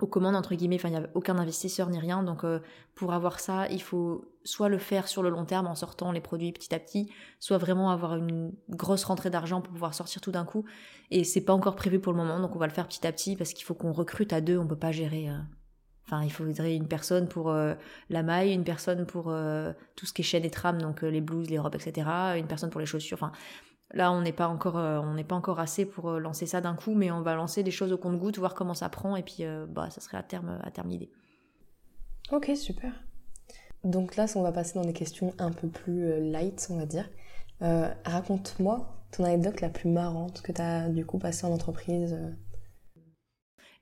aux 0.00 0.06
commandes 0.06 0.36
entre 0.36 0.54
guillemets, 0.54 0.76
enfin 0.76 0.88
il 0.88 0.92
n'y 0.92 0.98
a 0.98 1.08
aucun 1.14 1.38
investisseur 1.38 1.90
ni 1.90 1.98
rien, 1.98 2.22
donc 2.22 2.44
euh, 2.44 2.60
pour 2.94 3.12
avoir 3.12 3.40
ça, 3.40 3.68
il 3.68 3.82
faut 3.82 4.24
soit 4.44 4.68
le 4.68 4.78
faire 4.78 5.08
sur 5.08 5.22
le 5.22 5.28
long 5.28 5.44
terme 5.44 5.66
en 5.66 5.74
sortant 5.74 6.12
les 6.12 6.20
produits 6.20 6.52
petit 6.52 6.74
à 6.74 6.78
petit, 6.78 7.10
soit 7.40 7.58
vraiment 7.58 7.90
avoir 7.90 8.16
une 8.16 8.52
grosse 8.70 9.04
rentrée 9.04 9.30
d'argent 9.30 9.60
pour 9.60 9.72
pouvoir 9.72 9.94
sortir 9.94 10.20
tout 10.20 10.30
d'un 10.30 10.44
coup. 10.44 10.64
Et 11.10 11.24
c'est 11.24 11.40
pas 11.40 11.52
encore 11.52 11.74
prévu 11.74 11.98
pour 11.98 12.12
le 12.12 12.18
moment, 12.18 12.38
donc 12.38 12.54
on 12.54 12.58
va 12.58 12.66
le 12.66 12.72
faire 12.72 12.86
petit 12.86 13.06
à 13.06 13.12
petit 13.12 13.34
parce 13.36 13.52
qu'il 13.52 13.64
faut 13.64 13.74
qu'on 13.74 13.92
recrute 13.92 14.32
à 14.32 14.40
deux, 14.40 14.56
on 14.56 14.66
peut 14.66 14.76
pas 14.76 14.92
gérer. 14.92 15.28
Euh, 15.28 15.38
enfin, 16.06 16.22
il 16.22 16.30
faudrait 16.30 16.76
une 16.76 16.88
personne 16.88 17.26
pour 17.26 17.50
euh, 17.50 17.74
la 18.08 18.22
maille, 18.22 18.52
une 18.52 18.64
personne 18.64 19.04
pour 19.04 19.34
tout 19.96 20.06
ce 20.06 20.12
qui 20.12 20.22
est 20.22 20.24
chaîne 20.24 20.44
et 20.44 20.50
trame, 20.50 20.80
donc 20.80 21.02
les 21.02 21.20
blouses, 21.20 21.50
les 21.50 21.58
robes, 21.58 21.74
etc. 21.74 22.08
Une 22.36 22.46
personne 22.46 22.70
pour 22.70 22.80
les 22.80 22.86
chaussures. 22.86 23.18
Enfin, 23.20 23.32
Là, 23.94 24.12
on 24.12 24.20
n'est 24.20 24.32
pas 24.32 24.48
encore, 24.48 24.76
euh, 24.76 24.98
on 24.98 25.14
n'est 25.14 25.24
pas 25.24 25.34
encore 25.34 25.60
assez 25.60 25.86
pour 25.86 26.10
euh, 26.10 26.18
lancer 26.18 26.46
ça 26.46 26.60
d'un 26.60 26.74
coup, 26.74 26.94
mais 26.94 27.10
on 27.10 27.22
va 27.22 27.34
lancer 27.34 27.62
des 27.62 27.70
choses 27.70 27.92
au 27.92 27.98
compte-goutte, 27.98 28.38
voir 28.38 28.54
comment 28.54 28.74
ça 28.74 28.88
prend, 28.90 29.16
et 29.16 29.22
puis 29.22 29.38
euh, 29.40 29.64
bah, 29.66 29.88
ça 29.90 30.00
serait 30.00 30.18
à 30.18 30.22
terme, 30.22 30.58
à 30.62 30.70
terme 30.70 30.90
l'idée. 30.90 31.10
Ok, 32.30 32.50
super. 32.54 32.92
Donc 33.84 34.16
là, 34.16 34.26
on 34.34 34.42
va 34.42 34.52
passer 34.52 34.74
dans 34.74 34.84
des 34.84 34.92
questions 34.92 35.32
un 35.38 35.50
peu 35.50 35.68
plus 35.68 36.20
light, 36.30 36.66
on 36.70 36.76
va 36.76 36.84
dire. 36.84 37.08
Raconte-moi 37.60 38.94
ton 39.10 39.24
anecdote 39.24 39.62
la 39.62 39.70
plus 39.70 39.88
marrante 39.88 40.42
que 40.42 40.52
tu 40.52 40.60
as 40.60 40.90
du 40.90 41.06
coup 41.06 41.18
passée 41.18 41.46
en 41.46 41.52
entreprise. 41.52 42.18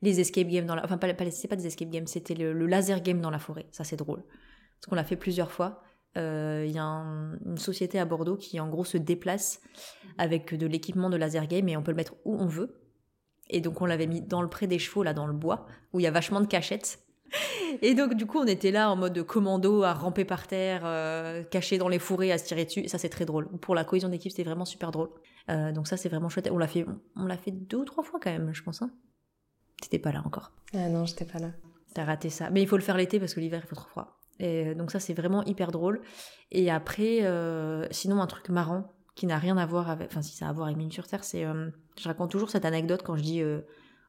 Les 0.03 0.21
escape 0.21 0.47
games 0.47 0.67
dans 0.67 0.77
la, 0.77 0.85
enfin 0.85 0.99
pas, 0.99 1.13
pas 1.15 1.29
c'est 1.31 1.49
pas 1.49 1.57
des 1.57 1.67
escape 1.67 1.89
games, 1.89 2.07
c'était 2.07 2.35
le, 2.35 2.53
le, 2.53 2.67
laser 2.67 3.01
game 3.01 3.21
dans 3.21 3.31
la 3.31 3.39
forêt. 3.39 3.67
Ça 3.73 3.83
c'est 3.83 3.97
drôle, 3.97 4.23
parce 4.23 4.87
qu'on 4.89 4.95
l'a 4.95 5.05
fait 5.05 5.17
plusieurs 5.17 5.51
fois. 5.51 5.83
Il 6.17 6.23
euh, 6.23 6.67
y 6.67 6.79
a 6.79 6.83
une 6.83 7.59
société 7.59 7.99
à 7.99 8.07
Bordeaux 8.07 8.37
qui 8.37 8.59
en 8.59 8.69
gros 8.69 8.87
se 8.87 8.97
déplace 8.97 9.61
avec 10.17 10.55
de 10.55 10.67
l'équipement 10.67 11.11
de 11.11 11.17
laser 11.19 11.47
game 11.47 11.69
et 11.69 11.77
on 11.77 11.83
peut 11.83 11.91
le 11.91 11.97
mettre 11.97 12.15
où 12.25 12.35
on 12.41 12.47
veut. 12.47 12.81
Et 13.51 13.61
donc 13.61 13.83
on 13.83 13.87
l'avait 13.87 14.07
mis 14.07 14.23
dans 14.23 14.41
le 14.41 14.49
pré 14.49 14.67
des 14.67 14.79
chevaux, 14.79 15.03
là 15.03 15.13
dans 15.13 15.27
le 15.27 15.35
bois, 15.35 15.67
où 15.93 16.01
il 16.01 16.05
y 16.05 16.07
a 16.07 16.11
vachement 16.11 16.41
de 16.41 16.47
cachettes. 16.47 17.01
Et 17.83 17.95
donc 17.95 18.15
du 18.15 18.25
coup 18.25 18.39
on 18.39 18.47
était 18.47 18.71
là 18.71 18.91
en 18.91 18.97
mode 18.97 19.23
commando 19.25 19.83
à 19.83 19.93
ramper 19.93 20.25
par 20.25 20.47
terre, 20.47 20.83
euh, 20.85 21.43
caché 21.43 21.77
dans 21.77 21.89
les 21.89 21.99
fourrés, 21.99 22.33
à 22.33 22.39
se 22.39 22.47
tirer 22.47 22.65
dessus. 22.65 22.81
Et 22.81 22.89
ça 22.89 22.97
c'est 22.97 23.11
très 23.11 23.27
drôle. 23.27 23.49
Pour 23.59 23.75
la 23.75 23.85
cohésion 23.85 24.09
d'équipe 24.09 24.31
c'était 24.31 24.43
vraiment 24.43 24.65
super 24.65 24.93
drôle. 24.93 25.11
Euh, 25.51 25.71
donc 25.71 25.87
ça 25.87 25.99
c'est 25.99 26.09
vraiment 26.09 26.31
chouette. 26.31 26.49
On 26.51 26.57
l'a 26.57 26.67
fait, 26.67 26.87
on 27.15 27.27
l'a 27.27 27.37
fait 27.37 27.51
deux 27.51 27.77
ou 27.77 27.85
trois 27.85 28.03
fois 28.03 28.19
quand 28.23 28.31
même, 28.31 28.55
je 28.55 28.63
pense. 28.63 28.81
Hein. 28.81 28.91
T'étais 29.83 29.99
pas 29.99 30.13
là 30.13 30.23
encore. 30.25 30.53
Ah 30.73 30.89
non, 30.89 31.05
j'étais 31.05 31.27
pas 31.27 31.39
là. 31.39 31.51
T'as 31.93 32.05
raté 32.05 32.31
ça. 32.31 32.49
Mais 32.49 32.63
il 32.63 32.69
faut 32.69 32.79
le 32.79 32.83
faire 32.83 32.97
l'été 32.97 33.21
parce 33.21 33.35
que 33.35 33.41
l'hiver 33.41 33.61
il 33.63 33.69
faut 33.69 33.77
trop 33.77 33.89
froid. 33.89 34.19
Et 34.39 34.75
donc 34.75 34.91
ça 34.91 35.01
c'est 35.01 35.15
vraiment 35.15 35.43
hyper 35.45 35.71
drôle. 35.71 36.01
Et 36.51 36.71
après, 36.71 37.21
euh, 37.23 37.87
sinon 37.91 38.21
un 38.21 38.27
truc 38.27 38.49
marrant 38.49 38.93
qui 39.15 39.27
n'a 39.27 39.39
rien 39.39 39.57
à 39.57 39.67
voir 39.67 39.91
avec, 39.91 40.09
enfin 40.11 40.23
si 40.23 40.37
ça 40.37 40.47
a 40.47 40.51
à 40.51 40.53
voir 40.53 40.67
avec 40.67 40.77
Mine 40.77 40.93
sur 40.93 41.07
Terre, 41.07 41.25
c'est, 41.25 41.45
euh, 41.45 41.71
je 41.99 42.07
raconte 42.07 42.31
toujours 42.31 42.51
cette 42.51 42.65
anecdote 42.65 43.03
quand 43.03 43.17
je 43.17 43.23
dis 43.23 43.43
euh, 43.43 43.61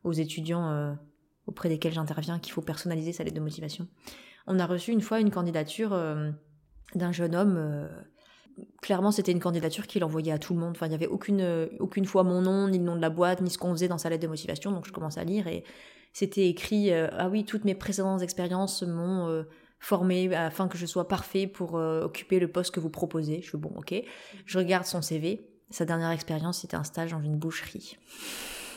aux 0.04 0.12
étudiants 0.12 0.96
auprès 1.48 1.70
desquels 1.70 1.94
j'interviens 1.94 2.40
qu'il 2.40 2.54
faut 2.54 2.62
personnaliser 2.62 3.14
sa 3.14 3.24
lettre 3.24 3.36
de 3.36 3.42
motivation. 3.42 3.88
On 4.48 4.60
a 4.60 4.66
reçu 4.66 4.92
une 4.92 5.02
fois 5.02 5.20
une 5.20 5.32
candidature 5.32 5.90
d'un 6.96 7.12
jeune 7.12 7.36
homme. 7.36 7.90
clairement, 8.82 9.12
c'était 9.12 9.34
une 9.34 9.40
candidature 9.40 9.88
qu'il 9.88 10.04
envoyait 10.06 10.32
à 10.32 10.38
tout 10.38 10.54
le 10.54 10.60
monde. 10.60 10.72
Enfin, 10.72 10.86
il 10.86 10.90
n'y 10.90 10.96
avait 10.96 11.08
aucune, 11.08 11.70
aucune 11.80 12.06
fois 12.06 12.24
mon 12.24 12.42
nom, 12.42 12.70
ni 12.70 12.78
le 12.78 12.86
nom 12.86 12.96
de 12.96 13.02
la 13.02 13.10
boîte, 13.10 13.42
ni 13.42 13.50
ce 13.50 13.58
qu'on 13.58 13.72
faisait 13.72 13.90
dans 13.90 13.98
sa 13.98 14.10
lettre 14.10 14.24
de 14.24 14.28
motivation. 14.28 14.72
Donc, 14.72 14.86
je 14.86 14.94
commence 14.94 15.18
à 15.18 15.26
lire 15.26 15.48
et 15.48 15.66
c'était 16.14 16.48
écrit 16.48 16.94
Ah 16.94 17.28
oui, 17.28 17.44
toutes 17.44 17.66
mes 17.66 17.76
précédentes 17.76 18.22
expériences 18.22 18.84
m'ont 18.84 19.46
formé 19.80 20.34
afin 20.34 20.68
que 20.68 20.78
je 20.78 20.86
sois 20.86 21.08
parfait 21.08 21.48
pour 21.48 21.78
euh, 21.78 22.04
occuper 22.04 22.40
le 22.40 22.52
poste 22.52 22.72
que 22.72 22.80
vous 22.80 22.90
proposez. 22.90 23.42
Je 23.42 23.52
fais 23.52 23.58
bon, 23.58 23.74
ok. 23.76 23.94
Je 24.46 24.58
regarde 24.58 24.86
son 24.86 25.02
CV. 25.02 25.48
Sa 25.70 25.86
dernière 25.86 26.12
expérience, 26.12 26.62
c'était 26.62 26.78
un 26.78 26.84
stage 26.84 27.12
dans 27.12 27.22
une 27.22 27.38
boucherie. 27.38 27.98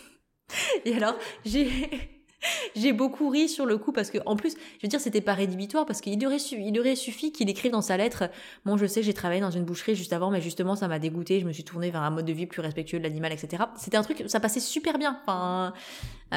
Et 0.85 0.95
alors, 0.95 1.15
j'ai 1.45 2.21
j'ai 2.77 2.93
beaucoup 2.93 3.29
ri 3.29 3.49
sur 3.49 3.67
le 3.67 3.79
coup 3.79 3.93
parce 3.93 4.11
que 4.11 4.19
en 4.27 4.37
plus, 4.37 4.55
je 4.79 4.83
veux 4.83 4.89
dire, 4.89 5.01
c'était 5.01 5.21
pas 5.21 5.35
rédhibitoire 5.35 5.87
parce 5.87 6.01
qu'il 6.01 6.25
aurait, 6.27 6.97
suffi 6.97 7.33
qu'il 7.33 7.49
écrive 7.49 7.73
dans 7.73 7.83
sa 7.83 7.97
lettre 7.97 8.25
Bon, 8.65 8.77
je 8.77 8.87
sais, 8.87 9.03
j'ai 9.03 9.15
travaillé 9.15 9.41
dans 9.41 9.51
une 9.51 9.65
boucherie 9.65 9.95
juste 9.95 10.13
avant, 10.13 10.31
mais 10.31 10.41
justement, 10.41 10.77
ça 10.77 10.89
m'a 10.89 10.99
dégoûté. 10.99 11.41
Je 11.41 11.47
me 11.47 11.53
suis 11.53 11.65
tournée 11.65 11.91
vers 11.91 12.03
un 12.03 12.11
mode 12.11 12.27
de 12.27 12.33
vie 12.33 12.47
plus 12.47 12.61
respectueux 12.61 12.99
de 12.99 13.05
l'animal, 13.05 13.33
etc. 13.33 13.65
C'était 13.77 13.97
un 13.97 14.03
truc, 14.03 14.25
ça 14.27 14.41
passait 14.41 14.61
super 14.61 14.99
bien. 14.99 15.21
Ah, 15.27 15.73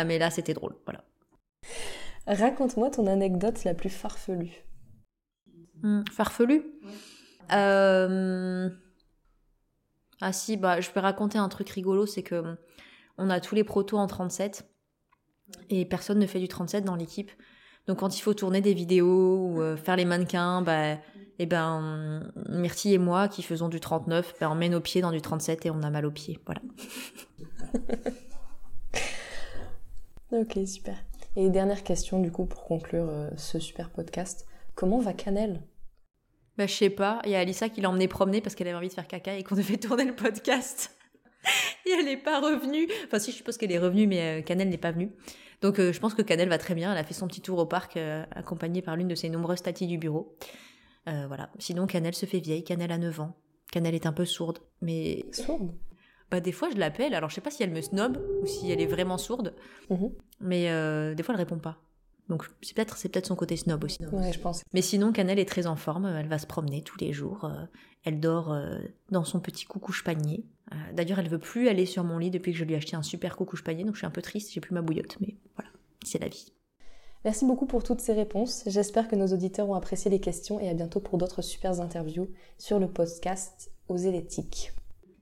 mais 0.06 0.20
là, 0.20 0.30
c'était 0.30 0.54
drôle. 0.54 0.76
Voilà. 0.86 1.04
Raconte-moi 2.28 2.90
ton 2.90 3.08
anecdote 3.08 3.64
la 3.64 3.74
plus 3.74 3.90
farfelue. 3.90 4.64
Hmm, 5.82 6.04
farfelue 6.10 6.64
euh, 7.52 8.70
Ah 10.22 10.32
si, 10.32 10.56
bah, 10.56 10.80
je 10.80 10.90
peux 10.90 11.02
raconter 11.02 11.38
un 11.38 11.50
truc 11.50 11.70
rigolo, 11.70 12.06
c'est 12.06 12.24
que 12.24 12.56
on 13.18 13.30
a 13.30 13.40
tous 13.40 13.56
les 13.56 13.64
protos 13.64 13.98
en 13.98 14.08
37 14.08 14.70
et 15.70 15.86
personne 15.86 16.20
ne 16.20 16.26
fait 16.26 16.40
du 16.40 16.48
37 16.48 16.86
dans 16.86 16.96
l'équipe. 16.96 17.32
Donc 17.88 18.00
quand 18.00 18.18
il 18.18 18.22
faut 18.22 18.34
tourner 18.34 18.62
des 18.62 18.74
vidéos 18.74 19.50
ou 19.50 19.62
euh, 19.62 19.76
faire 19.76 19.98
les 19.98 20.06
mannequins, 20.06 20.62
bah, 20.62 20.98
eh 21.40 21.46
ben, 21.46 22.32
Myrtille 22.48 22.94
et 22.94 22.98
moi 22.98 23.28
qui 23.28 23.44
faisons 23.44 23.68
du 23.68 23.82
39, 23.82 24.36
ben, 24.40 24.50
on 24.50 24.56
met 24.56 24.70
nos 24.70 24.80
pieds 24.80 25.02
dans 25.02 25.12
du 25.12 25.22
37 25.22 25.66
et 25.66 25.72
on 25.72 25.82
a 25.84 25.90
mal 25.90 26.06
aux 26.06 26.12
pieds. 26.12 26.40
Voilà. 26.46 26.62
ok, 30.32 30.60
super. 30.66 30.96
Et 31.36 31.50
dernière 31.50 31.84
question 31.84 32.20
du 32.20 32.32
coup 32.32 32.46
pour 32.46 32.64
conclure 32.64 33.08
euh, 33.10 33.30
ce 33.38 33.58
super 33.58 33.90
podcast. 33.90 34.46
Comment 34.76 35.00
va 35.00 35.14
Canel 35.14 35.64
Bah 36.58 36.68
je 36.68 36.74
sais 36.74 36.92
pas, 36.92 37.22
il 37.26 37.32
y 37.32 37.36
a 37.36 37.40
Alissa 37.40 37.70
qui 37.70 37.82
l'a 37.82 37.90
emmené 37.90 38.08
promener 38.08 38.40
parce 38.40 38.54
qu'elle 38.54 38.68
avait 38.68 38.78
envie 38.78 38.90
de 38.90 38.94
faire 38.94 39.08
caca 39.08 39.36
et 39.36 39.44
qu'on 39.44 39.56
devait 39.56 39.78
tourner 39.78 40.06
le 40.06 40.16
podcast. 40.16 40.96
et 41.88 41.90
elle 41.90 42.06
n'est 42.06 42.18
pas 42.18 42.40
revenue. 42.40 42.88
Enfin 43.08 43.18
si 43.18 43.32
je 43.32 43.38
suppose 43.38 43.58
qu'elle 43.58 43.72
est 43.72 43.80
revenue 43.80 44.06
mais 44.06 44.42
euh, 44.42 44.42
Canel 44.44 44.70
n'est 44.70 44.78
pas 44.78 44.92
venue. 44.92 45.12
Donc 45.62 45.80
euh, 45.80 45.92
je 45.92 46.00
pense 46.00 46.14
que 46.14 46.22
Canel 46.22 46.50
va 46.50 46.60
très 46.60 46.76
bien, 46.76 46.92
elle 46.92 47.00
a 47.00 47.04
fait 47.04 47.16
son 47.16 47.28
petit 47.28 47.42
tour 47.42 47.58
au 47.58 47.66
parc 47.66 47.98
accompagnée 48.36 48.84
par 48.84 48.96
l'une 48.96 49.08
de 49.08 49.16
ses 49.16 49.30
nombreuses 49.30 49.64
tatis 49.64 49.88
du 49.88 49.98
bureau. 49.98 50.38
voilà. 51.08 51.50
Sinon 51.58 51.88
Canel 51.88 52.14
se 52.14 52.28
fait 52.28 52.42
vieille, 52.42 52.64
Canel 52.64 52.92
a 52.92 53.00
9 53.00 53.22
ans. 53.22 53.36
Canel 53.72 53.96
est 53.96 54.06
un 54.06 54.14
peu 54.14 54.26
sourde, 54.26 54.60
mais... 54.82 55.26
Sourde? 55.32 55.74
Bah, 56.34 56.40
des 56.40 56.52
fois, 56.52 56.72
je 56.72 56.78
l'appelle. 56.80 57.14
Alors, 57.14 57.30
je 57.30 57.36
sais 57.36 57.42
pas 57.42 57.52
si 57.52 57.62
elle 57.62 57.70
me 57.70 57.80
snob 57.80 58.18
ou 58.42 58.48
si 58.48 58.72
elle 58.72 58.82
est 58.82 58.88
vraiment 58.88 59.20
sourde. 59.20 59.54
Mhm. 59.92 60.10
Mais 60.40 60.72
euh, 60.72 61.14
des 61.14 61.22
fois, 61.22 61.36
elle 61.36 61.40
répond 61.40 61.60
pas. 61.60 61.78
Donc, 62.28 62.50
c'est 62.64 62.76
peut-être 62.76 62.98
c'est 62.98 63.08
peut-être 63.10 63.28
son 63.28 63.36
côté 63.36 63.56
snob 63.56 63.84
aussi. 63.84 64.04
Ouais, 64.12 64.34
je 64.34 64.40
pense. 64.40 64.64
Mais 64.74 64.82
sinon, 64.82 65.12
Canel 65.12 65.38
est 65.38 65.48
très 65.48 65.68
en 65.68 65.76
forme. 65.76 66.08
Elle 66.08 66.28
va 66.28 66.40
se 66.40 66.48
promener 66.48 66.82
tous 66.82 66.98
les 67.00 67.14
jours. 67.14 67.46
Euh, 67.46 67.66
elle 68.04 68.20
dort 68.20 68.52
euh, 68.52 68.80
dans 69.12 69.24
son 69.24 69.40
petit 69.42 69.66
coucouche 69.66 70.04
panier. 70.04 70.44
D'ailleurs, 70.94 71.20
elle 71.20 71.30
veut 71.30 71.38
plus 71.38 71.68
aller 71.68 71.86
sur 71.86 72.04
mon 72.04 72.18
lit 72.18 72.32
depuis 72.32 72.52
que 72.52 72.58
je 72.58 72.64
lui 72.64 72.74
ai 72.74 72.78
acheté 72.78 72.96
un 72.96 73.04
super 73.04 73.36
coucouche 73.36 73.64
panier. 73.64 73.84
Donc, 73.84 73.94
je 73.94 74.00
suis 74.00 74.08
un 74.08 74.12
peu 74.12 74.24
triste. 74.24 74.52
J'ai 74.54 74.60
plus 74.60 74.74
ma 74.74 74.82
bouillotte. 74.82 75.18
Mais 75.20 75.38
voilà, 75.56 75.70
c'est 76.04 76.20
la 76.20 76.30
vie. 76.30 76.52
Merci 77.26 77.46
beaucoup 77.46 77.68
pour 77.68 77.84
toutes 77.84 78.02
ces 78.02 78.14
réponses. 78.14 78.64
J'espère 78.66 79.08
que 79.08 79.16
nos 79.16 79.28
auditeurs 79.28 79.70
ont 79.70 79.76
apprécié 79.76 80.10
les 80.10 80.20
questions 80.20 80.60
et 80.60 80.68
à 80.68 80.74
bientôt 80.74 81.00
pour 81.00 81.20
d'autres 81.20 81.44
super 81.44 81.80
interviews 81.80 82.28
sur 82.58 82.80
le 82.80 82.88
podcast 82.88 83.72
Oser 83.88 84.12
l'éthique. 84.12 84.74